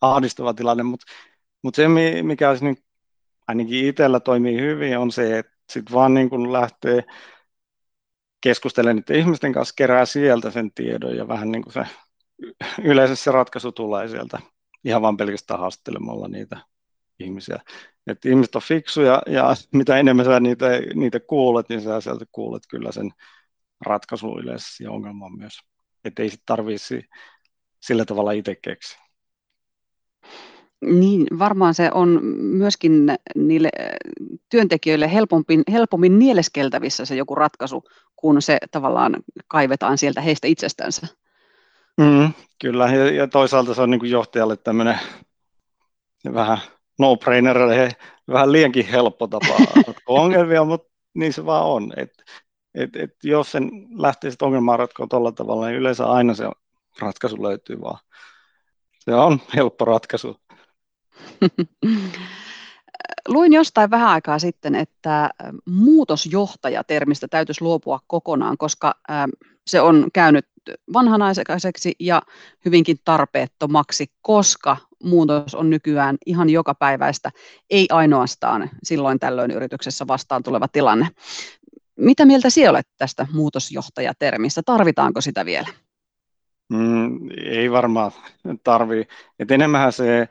ahdistava 0.00 0.54
tilanne, 0.54 0.82
mutta 0.82 1.06
mutta 1.62 1.76
se, 1.76 1.88
mikä 2.22 2.48
olisi 2.48 2.64
niin, 2.64 2.76
ainakin 3.48 3.86
itsellä 3.86 4.20
toimii 4.20 4.60
hyvin, 4.60 4.98
on 4.98 5.12
se, 5.12 5.38
että 5.38 5.52
sitten 5.72 5.94
vaan 5.94 6.14
niin 6.14 6.30
kun 6.30 6.52
lähtee 6.52 7.04
keskustelemaan 8.40 8.96
niiden 8.96 9.16
ihmisten 9.16 9.52
kanssa, 9.52 9.74
kerää 9.76 10.06
sieltä 10.06 10.50
sen 10.50 10.72
tiedon 10.72 11.16
ja 11.16 11.28
vähän 11.28 11.52
niin 11.52 11.62
kuin 11.62 11.72
se 11.72 11.86
yleensä 12.82 13.16
se 13.16 13.32
ratkaisu 13.32 13.72
tulee 13.72 14.08
sieltä 14.08 14.38
ihan 14.84 15.02
vaan 15.02 15.16
pelkästään 15.16 15.60
haastelemalla 15.60 16.28
niitä 16.28 16.56
ihmisiä. 17.18 17.58
Et 18.06 18.24
ihmiset 18.24 18.56
on 18.56 18.62
fiksuja 18.62 19.22
ja 19.26 19.54
mitä 19.74 19.96
enemmän 19.96 20.24
sä 20.24 20.40
niitä, 20.40 20.66
niitä 20.94 21.20
kuulet, 21.20 21.68
niin 21.68 21.80
sä 21.80 22.00
sieltä 22.00 22.24
kuulet 22.32 22.62
kyllä 22.70 22.92
sen 22.92 23.10
ratkaisun 23.86 24.40
yleensä 24.40 24.84
ja 24.84 24.90
ongelman 24.90 25.38
myös. 25.38 25.60
Että 26.04 26.22
ei 26.22 26.30
sitten 26.30 26.46
tarvitse 26.46 27.02
sillä 27.80 28.04
tavalla 28.04 28.32
itse 28.32 28.54
keksiä. 28.54 29.02
Niin, 30.80 31.26
varmaan 31.38 31.74
se 31.74 31.90
on 31.94 32.20
myöskin 32.34 33.06
niille 33.34 33.70
työntekijöille 34.48 35.12
helpommin, 35.12 35.62
helpommin 35.72 36.18
nieleskeltävissä 36.18 37.04
se 37.04 37.16
joku 37.16 37.34
ratkaisu, 37.34 37.84
kun 38.16 38.42
se 38.42 38.58
tavallaan 38.70 39.16
kaivetaan 39.48 39.98
sieltä 39.98 40.20
heistä 40.20 40.46
itsestänsä. 40.46 41.06
Mm, 42.00 42.32
kyllä, 42.60 42.86
ja, 42.86 43.12
ja 43.12 43.28
toisaalta 43.28 43.74
se 43.74 43.82
on 43.82 43.90
niin 43.90 44.00
kuin 44.00 44.10
johtajalle 44.10 44.56
tämmöinen 44.56 44.98
vähän 46.34 46.58
no-brainer, 46.98 47.58
vähän 48.32 48.52
liiankin 48.52 48.86
helppo 48.86 49.26
tapa 49.26 49.54
ongelmia, 50.06 50.64
mutta 50.64 50.92
niin 51.14 51.32
se 51.32 51.44
vaan 51.44 51.66
on. 51.66 51.92
Et, 51.96 52.10
et, 52.74 52.96
et 52.96 53.10
jos 53.24 53.52
sen 53.52 53.70
lähtee 53.96 54.30
sitten 54.30 54.46
ongelmaa 54.46 54.76
ratkoa 54.76 55.06
tuolla 55.06 55.32
tavalla, 55.32 55.66
niin 55.66 55.78
yleensä 55.78 56.06
aina 56.06 56.34
se 56.34 56.44
ratkaisu 57.00 57.42
löytyy 57.42 57.80
vaan. 57.80 57.98
Se 58.98 59.14
on 59.14 59.40
helppo 59.56 59.84
ratkaisu. 59.84 60.40
Luin 63.28 63.52
jostain 63.52 63.90
vähän 63.90 64.08
aikaa 64.08 64.38
sitten, 64.38 64.74
että 64.74 65.30
muutosjohtajatermistä 65.66 67.28
täytyisi 67.28 67.64
luopua 67.64 68.00
kokonaan, 68.06 68.58
koska 68.58 68.94
se 69.66 69.80
on 69.80 70.08
käynyt 70.14 70.46
vanhanaikaiseksi 70.92 71.92
ja 72.00 72.22
hyvinkin 72.64 72.96
tarpeettomaksi, 73.04 74.06
koska 74.22 74.76
muutos 75.02 75.54
on 75.54 75.70
nykyään 75.70 76.16
ihan 76.26 76.50
jokapäiväistä, 76.50 77.30
ei 77.70 77.86
ainoastaan 77.90 78.70
silloin 78.82 79.18
tällöin 79.18 79.50
yrityksessä 79.50 80.06
vastaan 80.06 80.42
tuleva 80.42 80.68
tilanne. 80.68 81.08
Mitä 81.96 82.24
mieltä 82.24 82.50
sinä 82.50 82.70
olet 82.70 82.88
tästä 82.98 83.26
muutosjohtajatermistä? 83.32 84.62
Tarvitaanko 84.64 85.20
sitä 85.20 85.44
vielä? 85.44 85.68
Mm, 86.68 87.18
ei 87.44 87.70
varmaan 87.70 88.12
tarvii. 88.64 89.04
Et 89.38 89.50
enemmän 89.50 89.92
se, 89.92 90.28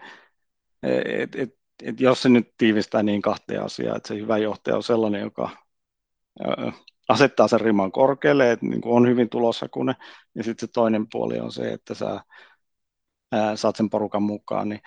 et, 1.05 1.35
et, 1.35 1.55
et 1.83 1.99
jos 1.99 2.21
se 2.21 2.29
nyt 2.29 2.53
tiivistää 2.57 3.03
niin 3.03 3.21
kahteen 3.21 3.63
asiaan, 3.63 3.97
että 3.97 4.07
se 4.07 4.15
hyvä 4.15 4.37
johtaja 4.37 4.75
on 4.75 4.83
sellainen, 4.83 5.21
joka 5.21 5.49
asettaa 7.11 7.47
sen 7.47 7.61
riman 7.61 7.91
korkealle, 7.91 8.51
että 8.51 8.65
niin 8.65 8.81
on 8.85 9.07
hyvin 9.07 9.29
tuloshakunen, 9.29 9.95
ja 10.35 10.43
sitten 10.43 10.67
se 10.67 10.73
toinen 10.73 11.07
puoli 11.11 11.39
on 11.39 11.51
se, 11.51 11.73
että 11.73 11.93
sä 11.93 12.21
ää, 13.31 13.55
saat 13.55 13.75
sen 13.75 13.89
porukan 13.89 14.23
mukaan, 14.23 14.69
niin, 14.69 14.81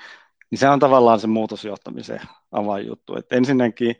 niin 0.50 0.58
se 0.58 0.68
on 0.68 0.78
tavallaan 0.78 1.20
se 1.20 1.26
muutosjohtamisen 1.26 2.20
avainjuttu. 2.52 3.16
Et 3.16 3.32
ensinnäkin, 3.32 3.96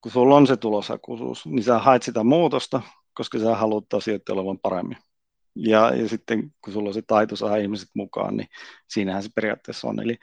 kun 0.00 0.12
sulla 0.12 0.36
on 0.36 0.46
se 0.46 0.56
tuloshakuisuus, 0.56 1.46
niin 1.46 1.64
sä 1.64 1.78
haet 1.78 2.02
sitä 2.02 2.24
muutosta, 2.24 2.82
koska 3.14 3.38
sä 3.38 3.56
haluat 3.56 3.94
asioiden 3.94 4.34
olevan 4.34 4.58
paremmin. 4.58 4.96
Ja, 5.56 5.94
ja 5.94 6.08
sitten 6.08 6.54
kun 6.64 6.72
sulla 6.72 6.88
on 6.88 6.94
se 6.94 7.02
taito 7.02 7.36
saada 7.36 7.56
ihmiset 7.56 7.88
mukaan, 7.94 8.36
niin 8.36 8.48
siinähän 8.88 9.22
se 9.22 9.28
periaatteessa 9.34 9.88
on. 9.88 10.00
Eli 10.00 10.18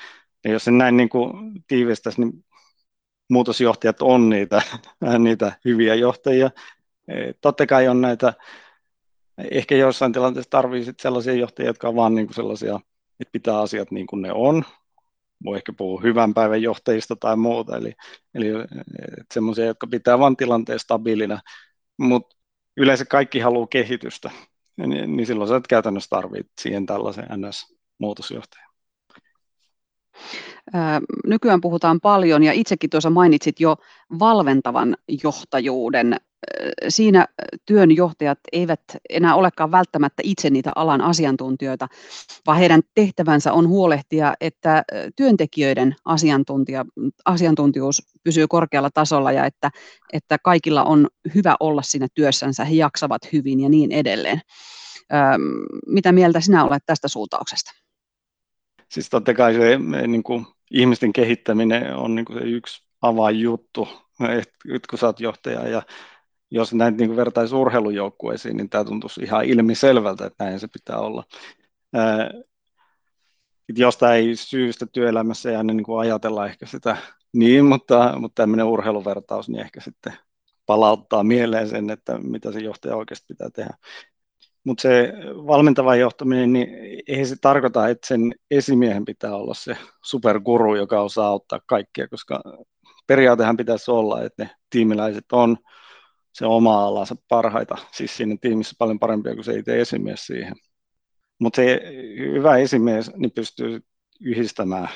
jos 0.46 0.64
sen 0.64 0.78
näin 0.78 0.98
niin 0.98 1.10
kuin 1.10 1.32
tiivistäisi, 1.68 2.22
niin 2.22 2.46
muutosjohtajat 3.30 4.02
on 4.02 4.30
niitä, 4.30 4.62
niitä 5.20 5.52
hyviä 5.66 5.96
johtajia. 5.96 6.52
Totta 7.42 7.66
kai 7.66 7.88
on 7.88 8.02
näitä, 8.02 8.34
ehkä 9.52 9.76
jossain 9.76 10.14
tilanteessa 10.14 10.50
tarvii 10.50 10.86
sellaisia 11.02 11.34
johtajia, 11.34 11.70
jotka 11.70 11.88
on 11.88 11.96
vaan 11.96 12.16
niin 12.16 12.28
kuin 12.28 12.36
sellaisia, 12.36 12.80
että 13.20 13.32
pitää 13.32 13.60
asiat 13.60 13.92
niin 13.92 14.08
kuin 14.08 14.22
ne 14.22 14.32
on. 14.32 14.66
Voi 15.46 15.58
ehkä 15.58 15.74
puhua 15.74 16.02
hyvän 16.02 16.34
päivän 16.34 16.62
johtajista 16.62 17.16
tai 17.16 17.36
muuta, 17.38 17.78
eli, 17.78 17.94
eli 18.36 18.48
sellaisia, 19.34 19.66
jotka 19.66 19.88
pitää 19.88 20.20
vain 20.20 20.38
tilanteen 20.38 20.80
stabiilina, 20.80 21.40
mutta 21.98 22.36
yleensä 22.78 23.06
kaikki 23.06 23.40
haluaa 23.40 23.68
kehitystä, 23.68 24.32
niin, 24.78 25.18
niin 25.18 25.26
silloin 25.26 25.48
sä 25.48 25.56
et 25.56 25.68
käytännössä 25.68 26.10
tarvitse 26.10 26.52
siihen 26.62 26.86
tällaisen 26.86 27.26
NS-muutosjohtajan. 27.26 28.67
Nykyään 31.26 31.62
puhutaan 31.62 32.00
paljon, 32.02 32.44
ja 32.44 32.54
itsekin 32.54 32.90
tuossa 32.90 33.10
mainitsit 33.10 33.60
jo 33.60 33.76
valventavan 34.20 34.98
johtajuuden. 35.24 36.16
Siinä 36.90 37.28
työn 37.66 37.96
johtajat 37.96 38.40
eivät 38.52 38.80
enää 39.10 39.36
olekaan 39.36 39.72
välttämättä 39.72 40.22
itse 40.26 40.50
niitä 40.50 40.72
alan 40.76 41.02
asiantuntijoita, 41.02 41.88
vaan 42.48 42.58
heidän 42.58 42.82
tehtävänsä 42.96 43.54
on 43.54 43.68
huolehtia, 43.68 44.34
että 44.42 44.84
työntekijöiden 45.16 45.96
asiantuntija, 46.06 46.86
asiantuntijuus 47.26 48.02
pysyy 48.24 48.48
korkealla 48.48 48.90
tasolla 48.94 49.32
ja 49.32 49.46
että, 49.46 49.72
että 50.14 50.38
kaikilla 50.44 50.84
on 50.84 51.08
hyvä 51.36 51.56
olla 51.60 51.82
siinä 51.82 52.08
työssänsä, 52.14 52.66
he 52.66 52.76
jaksavat 52.76 53.22
hyvin 53.34 53.60
ja 53.60 53.70
niin 53.70 53.92
edelleen. 53.92 54.42
Mitä 55.88 56.12
mieltä 56.12 56.42
sinä 56.42 56.66
olet 56.66 56.84
tästä 56.86 57.08
suuntauksesta? 57.08 57.87
Siis 58.92 59.10
totta 59.10 59.34
kai 59.34 59.54
se 59.54 59.78
niin 60.08 60.24
kuin, 60.24 60.46
ihmisten 60.72 61.14
kehittäminen 61.14 61.96
on 61.96 62.16
niin 62.16 62.26
kuin 62.26 62.40
se 62.40 62.46
yksi 62.46 62.84
avainjuttu, 63.02 63.88
että 64.30 64.88
kun 64.90 65.00
sä 65.00 65.06
oot 65.06 65.20
johtaja 65.20 65.68
ja 65.68 65.82
jos 66.52 66.74
näitä 66.74 66.98
niin 66.98 67.16
vertaisi 67.16 67.56
urheilujoukkueisiin, 67.56 68.58
niin 68.58 68.70
tämä 68.70 68.84
tuntuisi 68.84 69.22
ihan 69.22 69.46
ilmiselvältä, 69.46 70.26
että 70.26 70.44
näin 70.46 70.60
se 70.60 70.68
pitää 70.68 71.00
olla. 71.00 71.24
Ää, 71.94 72.32
jostain 73.76 74.38
syystä 74.38 74.86
työelämässä 74.86 75.52
ei 75.52 75.64
niin 75.64 75.84
kuin 75.84 76.00
ajatella 76.00 76.46
ehkä 76.46 76.66
sitä 76.66 76.98
niin, 77.34 77.66
mutta, 77.66 78.20
mutta 78.20 78.42
tämmöinen 78.42 78.66
urheiluvertaus 78.66 79.50
niin 79.50 79.62
ehkä 79.62 79.82
sitten 79.82 80.14
palauttaa 80.66 81.24
mieleen 81.24 81.70
sen, 81.70 81.90
että 81.90 82.18
mitä 82.18 82.52
se 82.52 82.60
johtaja 82.60 82.96
oikeasti 82.96 83.26
pitää 83.28 83.50
tehdä. 83.50 83.78
Mutta 84.64 84.82
se 84.82 85.14
valmentava 85.48 85.96
johtaminen, 85.96 86.54
niin 86.54 86.68
ei 87.08 87.26
se 87.26 87.36
tarkoita, 87.42 87.88
että 87.88 88.08
sen 88.08 88.36
esimiehen 88.52 89.06
pitää 89.06 89.36
olla 89.36 89.54
se 89.54 89.78
superguru, 90.04 90.76
joka 90.76 91.02
osaa 91.02 91.28
auttaa 91.28 91.60
kaikkia, 91.66 92.08
koska 92.08 92.42
periaatehan 93.08 93.58
pitäisi 93.58 93.92
olla, 93.92 94.24
että 94.24 94.44
ne 94.44 94.50
tiimiläiset 94.70 95.26
on 95.32 95.58
se 96.34 96.46
oma 96.46 96.86
alansa 96.86 97.16
parhaita, 97.30 97.78
siis 97.92 98.18
siinä 98.18 98.36
tiimissä 98.42 98.76
paljon 98.78 99.00
parempia 99.00 99.34
kuin 99.34 99.44
se 99.44 99.54
itse 99.54 99.82
esimies 99.82 100.26
siihen. 100.26 100.54
Mutta 101.40 101.56
se 101.56 101.82
hyvä 102.20 102.58
esimies 102.58 103.12
niin 103.16 103.32
pystyy 103.32 103.82
yhdistämään 104.22 104.90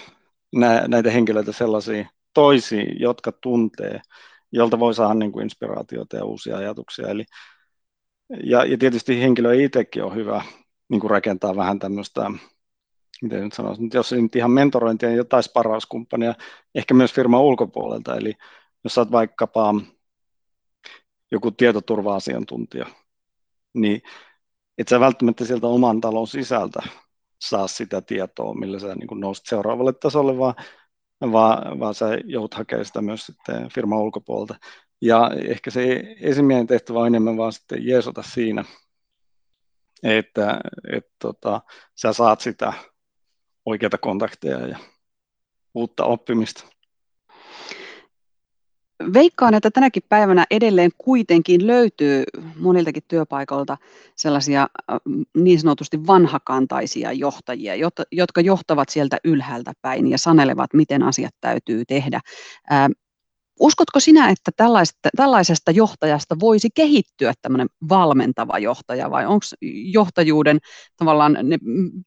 näitä 0.87 1.11
henkilöitä 1.11 1.51
sellaisiin 1.51 2.07
toisiin, 2.33 2.99
jotka 2.99 3.31
tuntee, 3.31 4.01
jolta 4.51 4.79
voi 4.79 4.93
saada 4.93 5.13
niin 5.13 5.31
kuin 5.31 5.43
inspiraatiota 5.43 6.17
ja 6.17 6.25
uusia 6.25 6.57
ajatuksia. 6.57 7.07
Eli 7.07 7.23
ja, 8.43 8.65
ja 8.65 8.77
tietysti 8.77 9.21
henkilö 9.21 9.55
itsekin 9.55 10.03
on 10.03 10.15
hyvä 10.15 10.43
niin 10.89 11.01
kuin 11.01 11.11
rakentaa 11.11 11.55
vähän 11.55 11.79
tämmöistä, 11.79 12.31
miten 13.21 13.43
nyt 13.43 13.53
sanoisin, 13.53 13.89
jos 13.93 14.13
ei 14.13 14.21
nyt 14.21 14.35
ihan 14.35 14.51
mentorointia, 14.51 15.09
niin 15.09 15.17
jotain 15.17 15.43
sparrauskumppania, 15.43 16.33
ehkä 16.75 16.93
myös 16.93 17.13
firman 17.13 17.41
ulkopuolelta. 17.41 18.15
Eli 18.15 18.33
jos 18.83 18.97
olet 18.97 19.11
vaikkapa 19.11 19.75
joku 21.31 21.51
tietoturva-asiantuntija, 21.51 22.85
niin 23.73 24.01
et 24.77 24.87
sä 24.87 24.99
välttämättä 24.99 25.45
sieltä 25.45 25.67
oman 25.67 26.01
talon 26.01 26.27
sisältä 26.27 26.81
saa 27.41 27.67
sitä 27.67 28.01
tietoa, 28.01 28.53
millä 28.53 28.79
sä 28.79 28.95
niin 28.95 29.19
nousit 29.19 29.45
seuraavalle 29.45 29.93
tasolle, 29.93 30.37
vaan, 30.37 30.55
vaan, 31.31 31.79
vaan 31.79 31.95
sä 31.95 32.05
joudut 32.25 32.53
hakemaan 32.53 32.85
sitä 32.85 33.01
myös 33.01 33.25
sitten 33.25 33.69
firman 33.69 33.99
ulkopuolelta. 33.99 34.55
Ja 35.01 35.31
ehkä 35.47 35.71
se 35.71 36.15
esimiehen 36.21 36.67
tehtävä 36.67 36.99
on 36.99 37.07
enemmän 37.07 37.37
vaan 37.37 37.53
sitten 37.53 37.87
jeesota 37.87 38.23
siinä, 38.23 38.65
että 40.03 40.59
et, 40.91 41.07
tota, 41.19 41.61
sä 41.95 42.13
saat 42.13 42.41
sitä 42.41 42.73
oikeita 43.65 43.97
kontakteja 43.97 44.67
ja 44.67 44.77
uutta 45.73 46.05
oppimista. 46.05 46.63
Veikkaan, 49.13 49.53
että 49.53 49.71
tänäkin 49.71 50.03
päivänä 50.09 50.45
edelleen 50.51 50.91
kuitenkin 50.97 51.67
löytyy 51.67 52.23
moniltakin 52.55 53.03
työpaikoilta 53.07 53.77
sellaisia 54.15 54.61
äh, 54.61 54.97
niin 55.37 55.59
sanotusti 55.59 56.07
vanhakantaisia 56.07 57.11
johtajia, 57.11 57.73
jotka 58.11 58.41
johtavat 58.41 58.89
sieltä 58.89 59.17
ylhäältä 59.23 59.73
päin 59.81 60.07
ja 60.07 60.17
sanelevat, 60.17 60.73
miten 60.73 61.03
asiat 61.03 61.35
täytyy 61.41 61.85
tehdä. 61.85 62.21
Uskotko 63.61 63.99
sinä, 63.99 64.29
että 64.29 64.51
tällaisesta, 64.55 65.09
tällaisesta 65.17 65.71
johtajasta 65.71 66.35
voisi 66.39 66.69
kehittyä 66.75 67.33
tämmöinen 67.41 67.67
valmentava 67.89 68.59
johtaja 68.59 69.11
vai 69.11 69.25
onko 69.25 69.45
johtajuuden 69.93 70.59
tavallaan 70.97 71.37
ne 71.43 71.57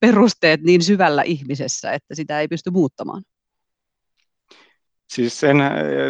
perusteet 0.00 0.62
niin 0.62 0.82
syvällä 0.82 1.22
ihmisessä, 1.22 1.92
että 1.92 2.14
sitä 2.14 2.40
ei 2.40 2.48
pysty 2.48 2.70
muuttamaan? 2.70 3.22
Siis 5.12 5.40
sen, 5.40 5.56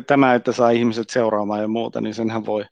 tämä, 0.06 0.34
että 0.34 0.52
saa 0.52 0.70
ihmiset 0.70 1.10
seuraamaan 1.10 1.60
ja 1.60 1.68
muuta, 1.68 2.00
niin 2.00 2.14
senhän 2.14 2.46
voi 2.46 2.64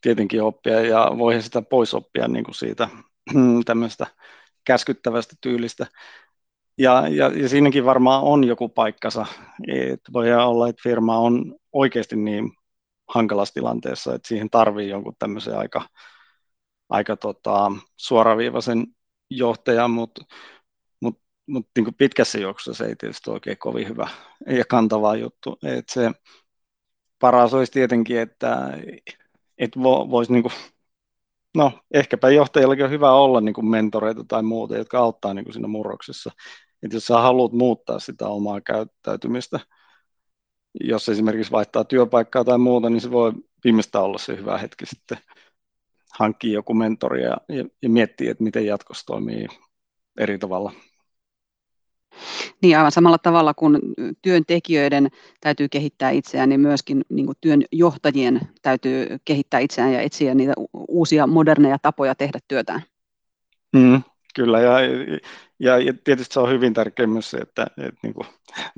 tietenkin 0.00 0.42
oppia 0.42 0.80
ja 0.80 1.10
voi 1.18 1.42
sitä 1.42 1.62
pois 1.62 1.94
oppia 1.94 2.28
niin 2.28 2.44
kuin 2.44 2.54
siitä 2.54 2.88
tämmöistä 3.64 4.06
käskyttävästä 4.64 5.36
tyylistä. 5.40 5.86
Ja, 6.78 7.08
ja, 7.08 7.28
ja 7.28 7.48
siinäkin 7.48 7.84
varmaan 7.84 8.22
on 8.22 8.44
joku 8.44 8.68
paikkansa. 8.68 9.26
että 9.68 10.12
voi 10.12 10.32
olla, 10.32 10.68
että 10.68 10.82
firma 10.82 11.18
on 11.18 11.54
oikeasti 11.72 12.16
niin 12.16 12.52
hankalassa 13.08 13.54
tilanteessa, 13.54 14.14
että 14.14 14.28
siihen 14.28 14.50
tarvii 14.50 14.88
jonkun 14.88 15.16
tämmöisen 15.18 15.58
aika, 15.58 15.88
aika 16.88 17.16
tota, 17.16 17.72
suoraviivaisen 17.96 18.86
johtajan, 19.30 19.90
mutta 19.90 20.24
mut, 21.00 21.20
mut, 21.46 21.66
niin 21.76 21.94
pitkässä 21.94 22.38
juoksussa 22.38 22.84
se 22.84 22.88
ei 22.88 22.96
tietysti 22.96 23.30
oikein 23.30 23.58
kovin 23.58 23.88
hyvä 23.88 24.08
ja 24.46 24.64
kantava 24.68 25.16
juttu. 25.16 25.58
Et 25.64 25.88
se 25.88 26.10
paras 27.18 27.54
olisi 27.54 27.72
tietenkin, 27.72 28.18
että 28.18 28.78
et 29.58 29.78
vo, 29.82 30.10
voisi 30.10 30.32
niin 30.32 30.42
kuin, 30.42 30.52
no 31.56 31.72
ehkäpä 31.94 32.30
johtajillakin 32.30 32.84
on 32.84 32.90
hyvä 32.90 33.12
olla 33.12 33.40
niin 33.40 33.54
kuin 33.54 33.66
mentoreita 33.66 34.24
tai 34.28 34.42
muuta, 34.42 34.76
jotka 34.76 34.98
auttaa 34.98 35.34
niin 35.34 35.44
kuin 35.44 35.52
siinä 35.52 35.68
murroksessa. 35.68 36.30
Että 36.82 36.96
jos 36.96 37.06
sä 37.06 37.18
haluat 37.18 37.52
muuttaa 37.52 37.98
sitä 37.98 38.28
omaa 38.28 38.60
käyttäytymistä, 38.60 39.60
jos 40.80 41.08
esimerkiksi 41.08 41.52
vaihtaa 41.52 41.84
työpaikkaa 41.84 42.44
tai 42.44 42.58
muuta, 42.58 42.90
niin 42.90 43.00
se 43.00 43.10
voi 43.10 43.32
viimeistään 43.64 44.04
olla 44.04 44.18
se 44.18 44.36
hyvä 44.36 44.58
hetki 44.58 44.86
sitten 44.86 45.18
hankkia 46.18 46.52
joku 46.52 46.74
mentori 46.74 47.22
ja, 47.22 47.36
ja, 47.48 47.64
ja 47.82 47.88
miettiä, 47.88 48.30
että 48.30 48.44
miten 48.44 48.66
jatkossa 48.66 49.06
toimii 49.06 49.46
eri 50.20 50.38
tavalla. 50.38 50.72
Niin 52.62 52.78
aivan 52.78 52.92
samalla 52.92 53.18
tavalla 53.18 53.54
kuin 53.54 53.78
työntekijöiden 54.22 55.08
täytyy 55.40 55.68
kehittää 55.68 56.10
itseään, 56.10 56.48
niin 56.48 56.60
myöskin 56.60 57.02
niin 57.08 57.26
kuin 57.26 57.36
työnjohtajien 57.40 58.40
täytyy 58.62 59.06
kehittää 59.24 59.60
itseään 59.60 59.92
ja 59.92 60.00
etsiä 60.00 60.34
niitä 60.34 60.52
uusia 60.88 61.26
moderneja 61.26 61.78
tapoja 61.78 62.14
tehdä 62.14 62.38
työtään. 62.48 62.82
Mm, 63.72 64.02
Kyllä, 64.34 64.60
ja, 64.60 64.72
ja, 65.58 65.78
ja 65.78 65.92
tietysti 66.04 66.34
se 66.34 66.40
on 66.40 66.50
hyvin 66.50 66.74
tärkeä 66.74 67.06
myös 67.06 67.30
se, 67.30 67.36
että, 67.36 67.66
että 67.78 68.00
niin 68.02 68.14
kuin, 68.14 68.26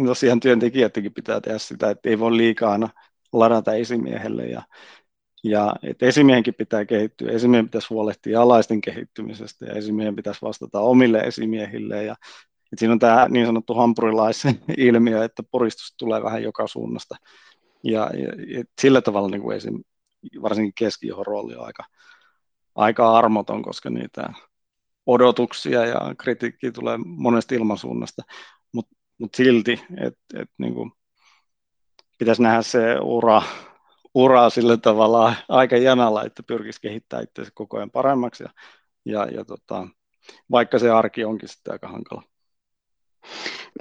tosiaan 0.06 0.40
työntekijätkin 0.40 1.14
pitää 1.14 1.40
tehdä 1.40 1.58
sitä, 1.58 1.90
että 1.90 2.08
ei 2.08 2.18
voi 2.18 2.36
liikaa 2.36 2.78
ladata 3.32 3.74
esimiehelle 3.74 4.46
ja, 4.46 4.62
ja 5.44 5.74
että 5.82 6.06
esimiehenkin 6.06 6.54
pitää 6.54 6.84
kehittyä, 6.84 7.32
esimiehen 7.32 7.64
pitäisi 7.64 7.88
huolehtia 7.90 8.42
alaisten 8.42 8.80
kehittymisestä 8.80 9.66
ja 9.66 9.72
esimiehen 9.72 10.16
pitäisi 10.16 10.42
vastata 10.42 10.80
omille 10.80 11.18
esimiehille 11.18 12.04
ja 12.04 12.14
että 12.72 12.80
siinä 12.80 12.92
on 12.92 12.98
tämä 12.98 13.26
niin 13.28 13.46
sanottu 13.46 13.74
hampurilaisen 13.74 14.60
ilmiö, 14.76 15.24
että 15.24 15.42
puristus 15.50 15.94
tulee 15.98 16.22
vähän 16.22 16.42
joka 16.42 16.66
suunnasta. 16.66 17.16
Ja, 17.84 18.10
ja 18.56 18.64
sillä 18.80 19.00
tavalla 19.00 19.28
niin 19.28 19.42
kuin 19.42 19.56
esim, 19.56 19.80
varsinkin 20.42 20.72
keskijohon 20.78 21.26
rooli 21.26 21.54
on 21.54 21.66
aika, 21.66 21.84
aika 22.74 23.18
armoton, 23.18 23.62
koska 23.62 23.90
niitä 23.90 24.32
odotuksia 25.06 25.86
ja 25.86 26.14
kritiikkiä 26.18 26.72
tulee 26.72 26.96
monesta 27.04 27.54
ilmansuunnasta, 27.54 28.22
mutta 28.72 28.96
mut 29.18 29.34
silti, 29.34 29.80
että 30.00 30.42
et, 30.42 30.50
niin 30.58 30.74
pitäisi 32.18 32.42
nähdä 32.42 32.62
se 32.62 32.98
ura, 33.02 33.42
ura 34.14 34.50
sillä 34.50 34.76
tavalla 34.76 35.34
aika 35.48 35.76
janalla, 35.76 36.24
että 36.24 36.42
pyrkisi 36.42 36.80
kehittää 36.80 37.20
itse 37.20 37.50
koko 37.54 37.76
ajan 37.76 37.90
paremmaksi 37.90 38.42
ja, 38.42 38.50
ja, 39.04 39.26
ja 39.26 39.44
tota, 39.44 39.88
vaikka 40.50 40.78
se 40.78 40.90
arki 40.90 41.24
onkin 41.24 41.48
sitten 41.48 41.72
aika 41.72 41.88
hankala. 41.88 42.22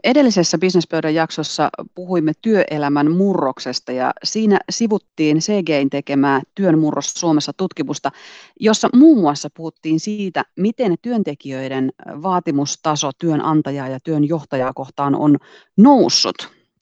Edellisessä 0.04 0.58
Businesspöydän 0.58 1.16
jaksossa 1.16 1.70
puhuimme 1.96 2.32
työelämän 2.42 3.12
murroksesta 3.12 3.92
ja 3.92 4.14
siinä 4.24 4.60
sivuttiin 4.70 5.38
CGin 5.38 5.90
tekemää 5.90 6.42
työn 6.56 6.80
murros 6.80 7.14
Suomessa 7.14 7.52
tutkimusta, 7.58 8.12
jossa 8.60 8.90
muun 8.96 9.22
muassa 9.22 9.50
puhuttiin 9.58 10.00
siitä, 10.00 10.44
miten 10.60 10.96
työntekijöiden 11.02 11.92
vaatimustaso 12.06 13.12
työnantajaa 13.20 13.88
ja 13.88 14.00
työnjohtajaa 14.04 14.74
kohtaan 14.74 15.16
on 15.16 15.38
noussut. 15.78 16.36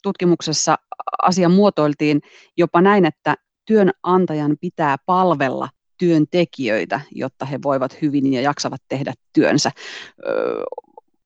Tutkimuksessa 0.03 0.75
asia 1.21 1.49
muotoiltiin 1.49 2.21
jopa 2.57 2.81
näin, 2.81 3.05
että 3.05 3.35
työnantajan 3.65 4.57
pitää 4.61 4.97
palvella 5.05 5.69
työntekijöitä, 5.97 7.01
jotta 7.11 7.45
he 7.45 7.59
voivat 7.63 8.01
hyvin 8.01 8.33
ja 8.33 8.41
jaksavat 8.41 8.81
tehdä 8.87 9.13
työnsä 9.33 9.71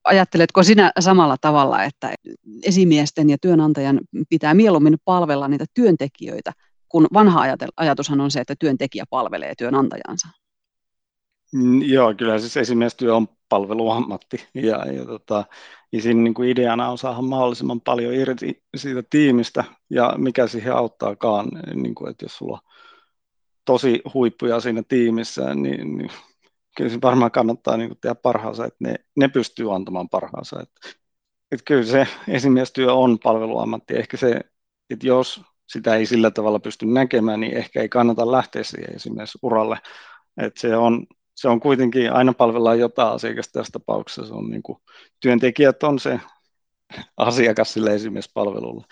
ajatteletko 0.05 0.63
sinä 0.63 0.91
samalla 0.99 1.35
tavalla, 1.41 1.83
että 1.83 2.13
esimiesten 2.63 3.29
ja 3.29 3.37
työnantajan 3.41 3.99
pitää 4.29 4.53
mieluummin 4.53 4.97
palvella 5.05 5.47
niitä 5.47 5.65
työntekijöitä, 5.73 6.51
kun 6.89 7.07
vanha 7.13 7.43
ajatushan 7.77 8.21
on 8.21 8.31
se, 8.31 8.39
että 8.39 8.55
työntekijä 8.59 9.05
palvelee 9.09 9.53
työnantajansa? 9.57 10.27
Mm, 11.53 11.81
joo, 11.81 12.13
kyllä 12.13 12.39
siis 12.39 12.57
esimiestyö 12.57 13.15
on 13.15 13.27
palveluammatti 13.49 14.47
ja, 14.53 14.91
ja, 14.91 15.05
tota, 15.05 15.45
ja 15.91 16.01
siinä 16.01 16.21
niin 16.21 16.33
kuin 16.33 16.49
ideana 16.49 16.89
on 16.89 16.97
saada 16.97 17.21
mahdollisimman 17.21 17.81
paljon 17.81 18.13
irti 18.13 18.63
siitä 18.75 19.03
tiimistä 19.09 19.63
ja 19.89 20.13
mikä 20.17 20.47
siihen 20.47 20.75
auttaakaan, 20.75 21.47
niin 21.73 21.95
kuin, 21.95 22.11
että 22.11 22.25
jos 22.25 22.37
sulla 22.37 22.59
on 22.63 22.71
tosi 23.65 24.01
huippuja 24.13 24.59
siinä 24.59 24.83
tiimissä, 24.87 25.55
niin, 25.55 25.97
niin 25.97 26.09
kyllä 26.75 26.89
se 26.89 27.01
varmaan 27.01 27.31
kannattaa 27.31 27.77
niin 27.77 27.97
tehdä 28.01 28.15
parhaansa, 28.15 28.65
että 28.65 28.77
ne, 28.79 28.95
ne 29.15 29.27
pystyy 29.27 29.75
antamaan 29.75 30.09
parhaansa. 30.09 30.59
Että, 30.61 30.89
että 31.51 31.63
kyllä 31.65 31.83
se 31.83 32.07
esimiestyö 32.27 32.93
on 32.93 33.19
palveluammatti. 33.23 33.95
Ehkä 33.97 34.17
se, 34.17 34.41
että 34.89 35.07
jos 35.07 35.41
sitä 35.67 35.95
ei 35.95 36.05
sillä 36.05 36.31
tavalla 36.31 36.59
pysty 36.59 36.85
näkemään, 36.85 37.39
niin 37.39 37.57
ehkä 37.57 37.81
ei 37.81 37.89
kannata 37.89 38.31
lähteä 38.31 38.63
siihen 38.63 38.95
esimiesuralla. 38.95 39.77
Että 40.41 40.59
se 40.59 40.77
on, 40.77 41.07
se 41.35 41.47
on 41.47 41.59
kuitenkin, 41.59 42.13
aina 42.13 42.33
palvellaan 42.33 42.79
jotain 42.79 43.13
asiakasta 43.13 43.59
tässä 43.59 43.71
tapauksessa. 43.71 44.25
Se 44.25 44.33
on 44.33 44.49
niin 44.49 44.63
kuin, 44.63 44.77
työntekijät 45.19 45.83
on 45.83 45.99
se 45.99 46.19
asiakas 47.17 47.73
sille 47.73 47.95
esimiespalvelulle. 47.95 48.85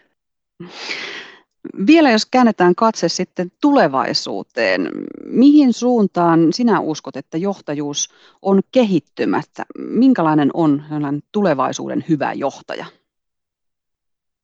Vielä 1.88 2.12
jos 2.12 2.26
käännetään 2.26 2.76
katse 2.76 3.10
sitten 3.10 3.52
tulevaisuuteen, 3.62 4.90
mihin 5.26 5.74
suuntaan 5.74 6.54
sinä 6.54 6.80
uskot, 6.80 7.18
että 7.18 7.38
johtajuus 7.38 8.10
on 8.42 8.62
kehittymättä? 8.72 9.64
Minkälainen 9.78 10.50
on 10.54 10.84
tulevaisuuden 11.32 12.06
hyvä 12.10 12.34
johtaja? 12.34 12.86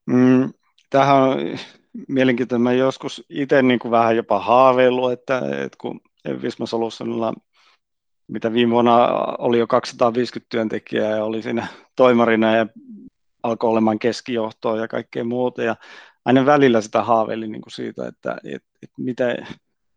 Mm, 0.05 0.53
tähän 0.89 1.15
on 1.15 1.37
mielenkiintoinen. 2.07 2.63
Mä 2.63 2.73
joskus 2.73 3.25
itse 3.29 3.61
niin 3.61 3.79
kuin 3.79 3.91
vähän 3.91 4.15
jopa 4.15 4.39
haaveillut, 4.39 5.11
että, 5.11 5.41
että 5.63 5.77
kun 5.81 6.01
Visma 6.41 6.65
Solutionilla, 6.65 7.33
mitä 8.27 8.53
viime 8.53 8.73
vuonna 8.73 9.07
oli 9.37 9.59
jo 9.59 9.67
250 9.67 10.49
työntekijää 10.49 11.17
ja 11.17 11.25
oli 11.25 11.41
siinä 11.41 11.67
toimarina 11.95 12.55
ja 12.55 12.67
alkoi 13.43 13.69
olemaan 13.69 13.99
keskijohtoa 13.99 14.77
ja 14.77 14.87
kaikkea 14.87 15.23
muuta. 15.23 15.63
Ja 15.63 15.75
aina 16.25 16.45
välillä 16.45 16.81
sitä 16.81 17.03
haaveilin 17.03 17.51
niin 17.51 17.61
kuin 17.61 17.73
siitä, 17.73 18.07
että 18.07 18.37
et, 18.43 18.63
et 18.83 18.91
miten, 18.97 19.47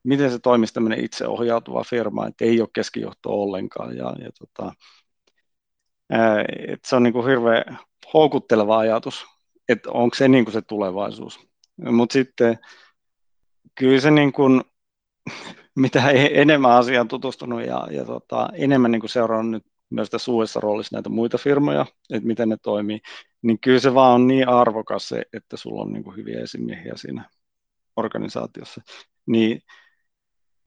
miten 0.05 0.31
se 0.31 0.39
toimisi 0.39 0.75
tämmöinen 0.75 1.05
itseohjautuva 1.05 1.85
firma, 1.85 2.27
että 2.27 2.45
ei 2.45 2.61
ole 2.61 2.69
keskijohtoa 2.75 3.35
ollenkaan. 3.35 3.97
Ja, 3.97 4.15
ja 4.19 4.31
tota, 4.39 4.73
että 6.69 6.89
se 6.89 6.97
on 6.97 7.03
niin 7.03 7.13
kuin 7.13 7.27
hirveän 7.27 7.79
houkutteleva 8.15 8.79
ajatus, 8.79 9.27
että 9.69 9.91
onko 9.91 10.15
se 10.15 10.29
niin 10.29 10.45
kuin 10.45 10.53
se 10.53 10.63
tulevaisuus. 10.63 11.41
Mutta 11.91 12.13
sitten 12.13 12.59
kyllä 13.75 14.01
se 14.01 14.11
niin 14.11 14.33
kuin, 14.33 14.63
mitä 15.77 16.11
enemmän 16.11 16.73
asiaan 16.73 17.09
tutustunut 17.09 17.67
ja, 17.67 17.89
ja 17.91 18.05
tota, 18.05 18.49
enemmän 18.55 18.91
niin 18.91 19.01
kuin 19.01 19.11
seurannut 19.11 19.53
nyt 19.53 19.73
myös 19.91 20.11
tässä 20.11 20.33
uudessa 20.33 20.61
roolissa 20.61 20.97
näitä 20.97 21.09
muita 21.09 21.39
firmoja, 21.39 21.87
että 22.11 22.27
miten 22.27 22.49
ne 22.49 22.57
toimii, 22.63 23.01
niin 23.43 23.61
kyllä 23.61 23.81
se 23.81 23.95
vaan 23.95 24.15
on 24.15 24.27
niin 24.27 24.49
arvokas 24.49 25.09
se, 25.09 25.23
että 25.33 25.57
sulla 25.57 25.83
on 25.83 25.93
niin 25.93 26.05
kuin 26.05 26.17
hyviä 26.17 26.41
esimiehiä 26.41 26.93
siinä 26.97 27.31
organisaatiossa. 27.97 28.81
Niin 29.27 29.61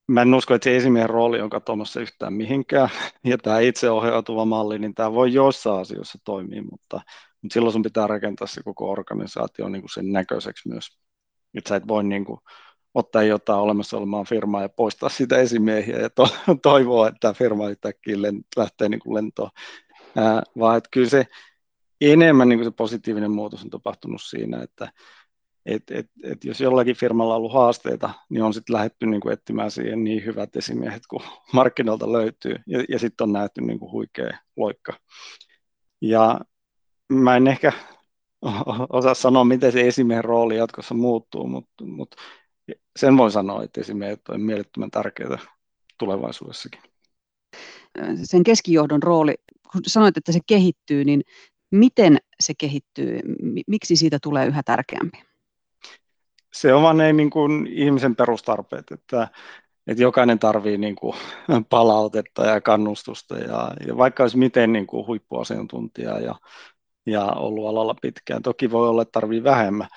mä 0.08 0.22
en 0.22 0.34
usko, 0.34 0.54
että 0.54 0.64
se 0.64 0.78
esimiehen 0.78 1.10
rooli 1.10 1.42
on 1.42 1.50
katoamassa 1.50 2.02
yhtään 2.02 2.34
mihinkään, 2.34 2.90
ja 3.24 3.38
tämä 3.38 3.60
itseohjautuva 3.60 4.46
malli, 4.46 4.80
niin 4.80 4.96
tämä 4.96 5.14
voi 5.14 5.34
jossain 5.34 5.82
asioissa 5.82 6.20
toimia, 6.24 6.64
mutta, 6.64 7.02
mutta 7.42 7.54
silloin 7.54 7.74
sun 7.74 7.82
pitää 7.82 8.08
rakentaa 8.08 8.48
se 8.48 8.64
koko 8.64 8.92
organisaatio 8.92 9.70
niin 9.70 9.82
kuin 9.82 9.94
sen 9.94 10.12
näköiseksi 10.12 10.70
myös. 10.70 10.98
Että 11.58 11.70
sä 11.70 11.76
et 11.76 11.88
voi 11.88 12.04
niin 12.04 12.26
kuin, 12.26 12.40
ottaa 12.94 13.24
jotain 13.24 13.60
olemassa 13.60 13.98
olemaan 13.98 14.26
firmaa 14.26 14.62
ja 14.62 14.70
poistaa 14.70 15.10
sitä 15.10 15.38
esimiehiä 15.38 15.98
ja 15.98 16.10
to, 16.10 16.28
toivoa, 16.62 17.08
että 17.08 17.34
firma 17.34 17.70
yhtäkkiä 17.70 18.22
lent, 18.22 18.46
lähtee 18.58 18.90
niin 18.90 19.00
kuin 19.00 19.16
lentoon. 19.16 19.50
Ää, 20.16 20.44
vaan 20.60 20.78
että 20.78 20.90
kyllä 20.92 21.10
se 21.10 21.26
enemmän 22.12 22.50
niin 22.50 22.60
kuin 22.60 22.66
se 22.66 22.72
positiivinen 22.72 23.32
muutos 23.32 23.64
on 23.64 23.70
tapahtunut 23.70 24.22
siinä, 24.22 24.64
että 24.64 24.92
et, 25.66 25.84
et, 25.92 26.10
et 26.24 26.44
jos 26.44 26.62
jollakin 26.62 26.96
firmalla 26.96 27.34
on 27.34 27.38
ollut 27.38 27.54
haasteita, 27.54 28.10
niin 28.30 28.44
on 28.44 28.54
sitten 28.54 28.74
lähdetty 28.74 29.06
niin 29.06 29.22
kuin 29.22 29.34
etsimään 29.34 29.72
siihen 29.72 30.04
niin 30.04 30.26
hyvät 30.26 30.56
esimiehet, 30.56 31.04
kun 31.10 31.22
markkinoilta 31.54 32.12
löytyy, 32.12 32.56
ja, 32.68 32.84
ja 32.90 33.00
sitten 33.00 33.26
on 33.26 33.34
nähty 33.34 33.62
niin 33.62 33.80
kuin 33.80 33.92
huikea 33.92 34.38
loikka. 34.56 34.94
Ja 36.02 36.40
mä 37.10 37.36
en 37.36 37.48
ehkä 37.48 37.72
osaa 38.90 39.14
sanoa, 39.14 39.44
miten 39.44 39.72
se 39.72 39.88
esimiehen 39.88 40.24
rooli 40.24 40.58
jatkossa 40.58 40.96
muuttuu, 40.96 41.48
mutta, 41.48 41.86
mutta 41.86 42.18
sen 43.00 43.18
voi 43.18 43.32
sanoa, 43.32 43.64
että 43.64 43.82
esimiehet 43.82 44.30
on 44.30 44.42
mielettömän 44.42 44.92
tärkeää 44.92 45.38
tulevaisuudessakin. 46.00 46.82
Sen 48.24 48.44
keskijohdon 48.44 49.04
rooli, 49.04 49.36
kun 49.72 49.82
sanoit, 49.88 50.18
että 50.18 50.32
se 50.32 50.40
kehittyy, 50.48 51.06
niin 51.06 51.22
miten 51.72 52.18
se 52.40 52.54
kehittyy? 52.58 53.20
Miksi 53.68 53.96
siitä 53.96 54.18
tulee 54.22 54.46
yhä 54.46 54.64
tärkeämpi? 54.64 55.24
Se 56.54 56.74
on 56.74 56.84
vaan 56.84 56.98
ne 56.98 57.14
niin 57.14 57.30
kuin 57.30 57.68
ihmisen 57.68 58.16
perustarpeet, 58.16 58.92
että, 58.92 59.28
että 59.88 60.04
jokainen 60.04 60.40
tarvii 60.40 60.78
niin 60.78 60.96
kuin 60.96 61.16
palautetta 61.70 62.46
ja 62.46 62.62
kannustusta 62.62 63.38
ja, 63.38 63.72
ja 63.88 63.98
vaikka 63.98 64.24
olisi 64.24 64.38
miten 64.38 64.74
niin 64.74 64.88
kuin 64.88 65.08
huippuasiantuntija 65.08 66.20
ja, 66.20 66.36
ja 67.06 67.26
ollut 67.26 67.68
alalla 67.68 67.96
pitkään. 68.02 68.42
Toki 68.42 68.72
voi 68.72 68.90
olla, 68.90 69.02
että 69.02 69.12
tarvii 69.12 69.44
vähemmän, 69.44 69.88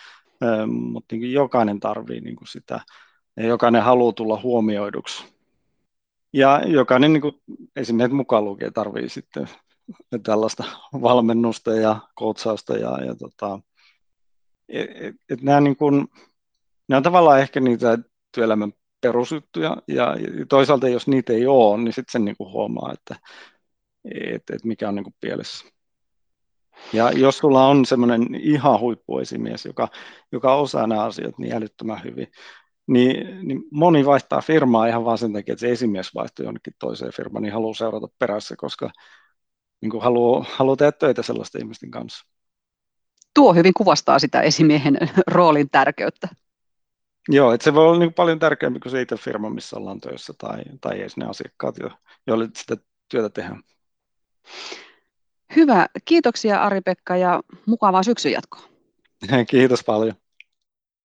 mutta 0.66 1.16
niin 1.16 1.33
jokainen 1.33 1.81
tarvii 1.81 2.20
niin 2.20 2.37
kuin 2.37 2.48
sitä 2.48 2.81
ja 3.37 3.46
jokainen 3.46 3.83
haluaa 3.83 4.12
tulla 4.12 4.40
huomioiduksi. 4.42 5.24
Ja 6.33 6.62
jokainen 6.66 7.12
niin 7.12 7.20
kuin, 7.20 7.35
esimerkiksi 7.76 8.16
mukaan 8.16 8.44
lukee 8.44 8.70
tarvii 8.70 9.09
sitten 9.09 9.48
tällaista 10.22 10.64
valmennusta 10.92 11.72
ja 11.72 12.01
koutsausta 12.14 12.77
ja, 12.77 13.05
ja 13.05 13.14
tota, 13.14 13.61
et, 14.68 14.90
et, 14.94 15.14
et 15.31 15.42
nämä, 15.42 15.61
niin 15.61 15.77
kuin, 15.77 16.09
nämä 16.88 16.96
on 16.96 17.03
tavallaan 17.03 17.40
ehkä 17.40 17.61
niitä 17.61 17.98
työelämän 18.35 18.72
perusjuttuja 19.01 19.77
ja, 19.88 20.16
ja 20.16 20.46
toisaalta 20.48 20.88
jos 20.88 21.09
niitä 21.09 21.33
ei 21.33 21.46
ole, 21.46 21.79
niin 21.79 21.92
sitten 21.92 22.12
sen 22.12 22.24
niin 22.24 22.37
kuin 22.37 22.53
huomaa, 22.53 22.92
että 22.92 23.16
et, 24.14 24.42
et 24.53 24.64
mikä 24.64 24.88
on 24.88 24.94
niin 24.94 25.05
kuin 25.05 25.14
pielessä. 25.20 25.66
Ja 26.92 27.12
jos 27.12 27.38
sulla 27.38 27.66
on 27.66 27.87
semmoinen 27.87 28.35
ihan 28.35 28.81
huippuesimies, 28.81 29.64
joka, 29.64 29.88
joka 30.33 30.55
osaa 30.55 30.87
nämä 30.87 31.05
asiat 31.05 31.38
niin 31.38 31.55
älyttömän 31.55 32.05
hyvin, 32.05 32.27
niin, 32.87 33.48
niin 33.48 33.62
moni 33.70 34.07
vaihtaa 34.07 34.40
firmaa 34.40 34.87
ihan 34.87 35.05
vaan 35.05 35.18
sen 35.18 35.33
takia, 35.33 35.53
että 35.53 35.61
se 35.61 35.72
esimies 35.72 36.14
vaihtuu 36.14 36.44
jonnekin 36.44 36.72
toiseen 36.79 37.12
firmaan, 37.12 37.42
niin 37.42 37.53
haluaa 37.53 37.74
seurata 37.74 38.09
perässä, 38.18 38.55
koska 38.59 38.90
niin 39.81 39.91
kuin 39.91 40.03
haluaa, 40.03 40.47
haluaa 40.51 40.77
tehdä 40.77 40.93
töitä 40.93 41.23
sellaisten 41.23 41.61
ihmisten 41.61 41.91
kanssa. 41.91 42.27
Tuo 43.35 43.55
hyvin 43.55 43.75
kuvastaa 43.75 44.19
sitä 44.19 44.41
esimiehen 44.41 44.99
roolin 45.27 45.71
tärkeyttä. 45.71 46.29
Joo, 47.29 47.53
että 47.53 47.64
se 47.64 47.75
voi 47.75 47.85
olla 47.85 47.99
niin 47.99 48.14
paljon 48.14 48.38
tärkeämpi 48.38 48.81
kuin 48.81 48.93
se 48.93 49.01
itse 49.01 49.17
firma, 49.17 49.51
missä 49.51 49.77
ollaan 49.77 50.01
töissä, 50.01 50.33
tai, 50.38 50.62
tai 50.81 51.01
edes 51.01 51.17
ne 51.17 51.27
asiakkaat, 51.27 51.75
joille 52.27 52.49
sitä 52.57 52.77
työtä 53.09 53.31
tehdään. 53.31 53.62
Hyvä. 55.57 55.87
Kiitoksia 56.05 56.62
Ari-Pekka 56.62 57.17
ja 57.17 57.41
mukavaa 57.67 58.03
syksyn 58.03 58.33
jatkoa. 58.33 58.62
Kiitos 59.51 59.85
paljon. 59.85 60.14